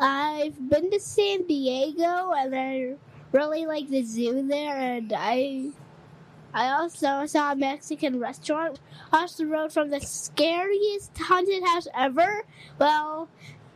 [0.00, 2.94] I've been to San Diego and I
[3.32, 5.70] really like the zoo there and I
[6.52, 12.44] I also saw a Mexican restaurant across the road from the scariest haunted house ever.
[12.78, 13.28] Well,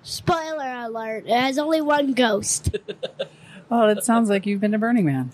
[0.02, 2.76] spoiler alert, it has only one ghost.
[3.70, 5.32] Oh, it sounds like you've been to Burning Man.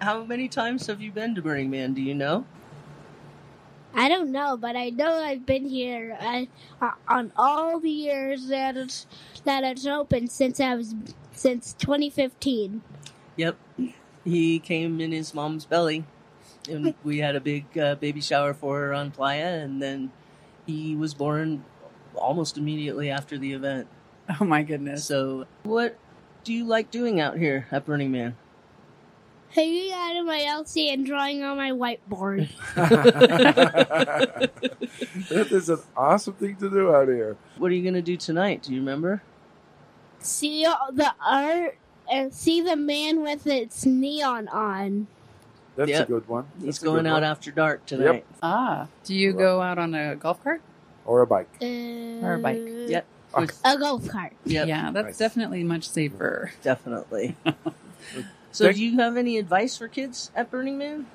[0.00, 1.94] How many times have you been to Burning Man?
[1.94, 2.44] Do you know?
[3.94, 6.44] I don't know, but I know I've been here uh,
[6.80, 9.06] uh, on all the years that it's
[9.44, 10.94] that it's open since I was
[11.32, 12.82] since 2015.
[13.36, 13.56] Yep.
[14.24, 16.04] He came in his mom's belly,
[16.70, 20.12] and we had a big uh, baby shower for her on Playa, and then
[20.66, 21.64] he was born
[22.14, 23.88] almost immediately after the event.
[24.40, 25.04] Oh my goodness.
[25.04, 25.98] So, what
[26.44, 28.36] do you like doing out here at Burning Man?
[29.50, 32.48] Hanging out in my LC and drawing on my whiteboard.
[35.28, 37.36] that is an awesome thing to do out here.
[37.58, 38.62] What are you going to do tonight?
[38.62, 39.22] Do you remember?
[40.22, 41.76] see all the art
[42.10, 45.06] and see the man with its neon on.
[45.76, 46.08] That's Yep.
[46.08, 46.46] a good one.
[46.58, 47.24] He's That's a going out one.
[47.24, 48.24] after dark tonight.
[48.42, 50.60] Ah, do you go out on a golf cart
[51.06, 51.48] Or a bike.
[51.62, 52.60] or a bike?
[52.88, 53.06] Yep.
[53.64, 54.32] A golf cart.
[54.44, 54.66] Yep.
[54.68, 55.18] Yeah, that's Nice.
[55.18, 56.50] definitely much safer.
[56.62, 57.36] Definitely.
[58.52, 61.06] so, Thank- do you have any advice for kids at Burning Man?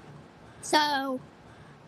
[0.61, 1.19] So,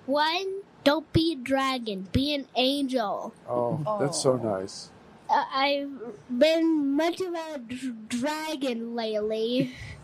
[0.05, 3.33] one, don't be a dragon, be an angel.
[3.49, 4.89] Oh, that's so nice.
[5.29, 5.89] Uh, I've
[6.29, 9.73] been much of a d- dragon lately.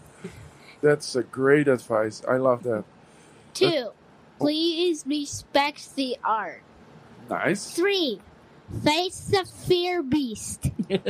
[0.84, 2.22] That's a great advice.
[2.28, 2.80] I love that.
[2.80, 2.84] Uh,
[3.54, 3.90] Two,
[4.38, 6.62] please respect the art.
[7.30, 7.72] Nice.
[7.72, 8.20] Three,
[8.84, 10.70] face the fear beast.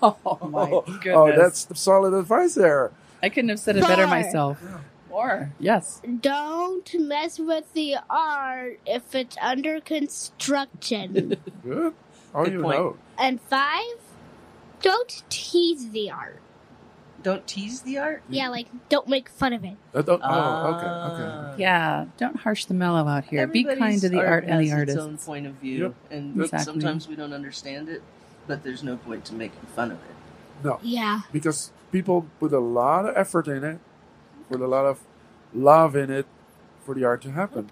[0.00, 0.16] Oh
[0.48, 1.06] my oh, goodness.
[1.16, 2.92] Oh, that's solid advice there.
[3.20, 4.10] I couldn't have said it better Four.
[4.10, 4.62] myself.
[5.10, 6.00] Or yes.
[6.20, 11.36] Don't mess with the art if it's under construction.
[11.64, 11.94] Good.
[12.32, 12.78] Oh, Good you point.
[12.78, 12.96] know.
[13.18, 13.96] and five,
[14.82, 16.40] don't tease the art.
[17.22, 18.22] Don't tease the art?
[18.28, 19.76] Yeah, like don't make fun of it.
[19.92, 20.66] Uh, don't- oh, Ah.
[20.76, 21.14] okay,
[21.52, 21.62] okay.
[21.62, 23.46] Yeah, don't harsh the mellow out here.
[23.46, 24.96] Be kind to the Everybody's art and the artist.
[24.98, 25.94] Its own point of view, Yep.
[26.12, 26.64] and Exactly.
[26.64, 28.02] sometimes we don't understand it,
[28.46, 30.14] but there's no point to making fun of it.
[30.64, 30.78] No.
[30.82, 31.22] Yeah.
[31.32, 33.78] Because people put a lot of effort in it,
[34.48, 35.00] put a lot of
[35.52, 36.26] love in it
[36.84, 37.70] for the art to happen.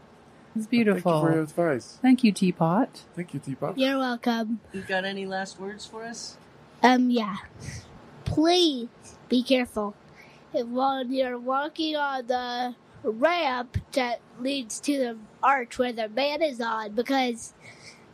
[0.56, 0.66] It's beautiful.
[0.66, 1.20] Thank you beautiful.
[1.20, 1.42] for your
[1.74, 1.98] advice.
[2.02, 3.02] Thank you, Teapot.
[3.14, 3.78] Thank you, Teapot.
[3.78, 4.58] You're welcome.
[4.72, 6.36] You got any last words for us?
[6.82, 7.36] Um, yeah.
[8.26, 8.88] Please
[9.30, 9.94] be careful.
[10.52, 16.42] If while you're walking on the ramp that leads to the arch where the man
[16.42, 17.54] is on, because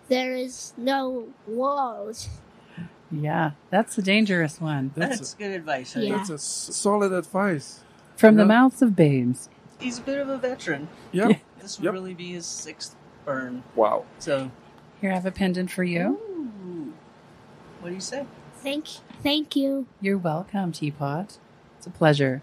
[0.09, 2.29] there is no walls.
[3.11, 4.93] Yeah, that's a dangerous one.
[4.97, 5.95] That's, That's good advice.
[5.97, 6.17] Yeah.
[6.17, 7.81] That's a s- solid advice.
[8.17, 8.49] From the Yeah.
[8.49, 9.49] mouths of babes.
[9.81, 10.89] He's a bit of a veteran.
[11.13, 11.41] Yep.
[11.61, 11.93] This would Yep.
[11.95, 13.63] really be his sixth burn.
[13.77, 14.05] Wow.
[14.19, 14.51] So,
[15.01, 16.19] Here, I have a pendant for you.
[16.21, 16.93] ooh,
[17.81, 18.27] what do you say?
[18.63, 18.87] Thank,
[19.23, 19.87] thank you.
[20.01, 21.39] You're welcome, Teapot.
[21.79, 22.43] It's a pleasure.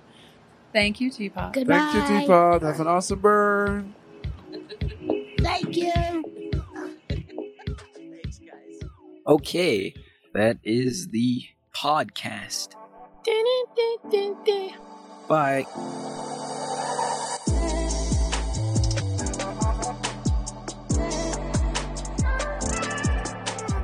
[0.73, 1.53] Thank you, Teapot.
[1.53, 1.77] Goodbye.
[1.77, 2.61] Thank you, Teapot.
[2.61, 3.95] Have an awesome burn.
[5.39, 5.91] Thank you.
[7.09, 8.89] Thanks, guys.
[9.25, 9.93] Okay,
[10.33, 11.43] that is the
[11.73, 12.69] podcast.
[15.27, 15.65] Bye.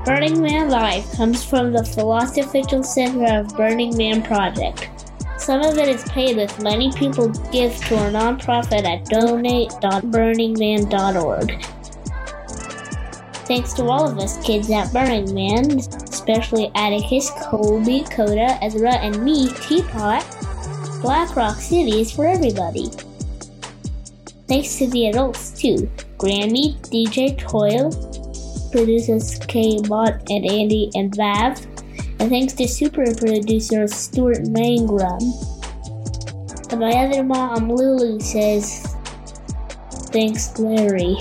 [0.06, 4.88] Burning Man Live comes from the Philosophical Center of Burning Man Project.
[5.39, 11.66] Some of it is paid with money people give to our nonprofit at donate.burningman.org.
[13.47, 19.24] Thanks to all of us kids at Burning Man, especially Atticus, Colby, Coda, Ezra, and
[19.24, 20.24] me, Teapot.
[21.01, 22.91] Black Rock City is for everybody.
[24.47, 25.89] Thanks to the adults too.
[26.20, 27.89] Grammy, DJ Toil,
[28.76, 31.63] producers K Bot and Andy and Vav,
[32.19, 35.23] and thanks to super producer Stuart Mangrum.
[36.71, 38.86] And my other mom, Lulu, says,
[40.11, 41.15] Thanks, Larry.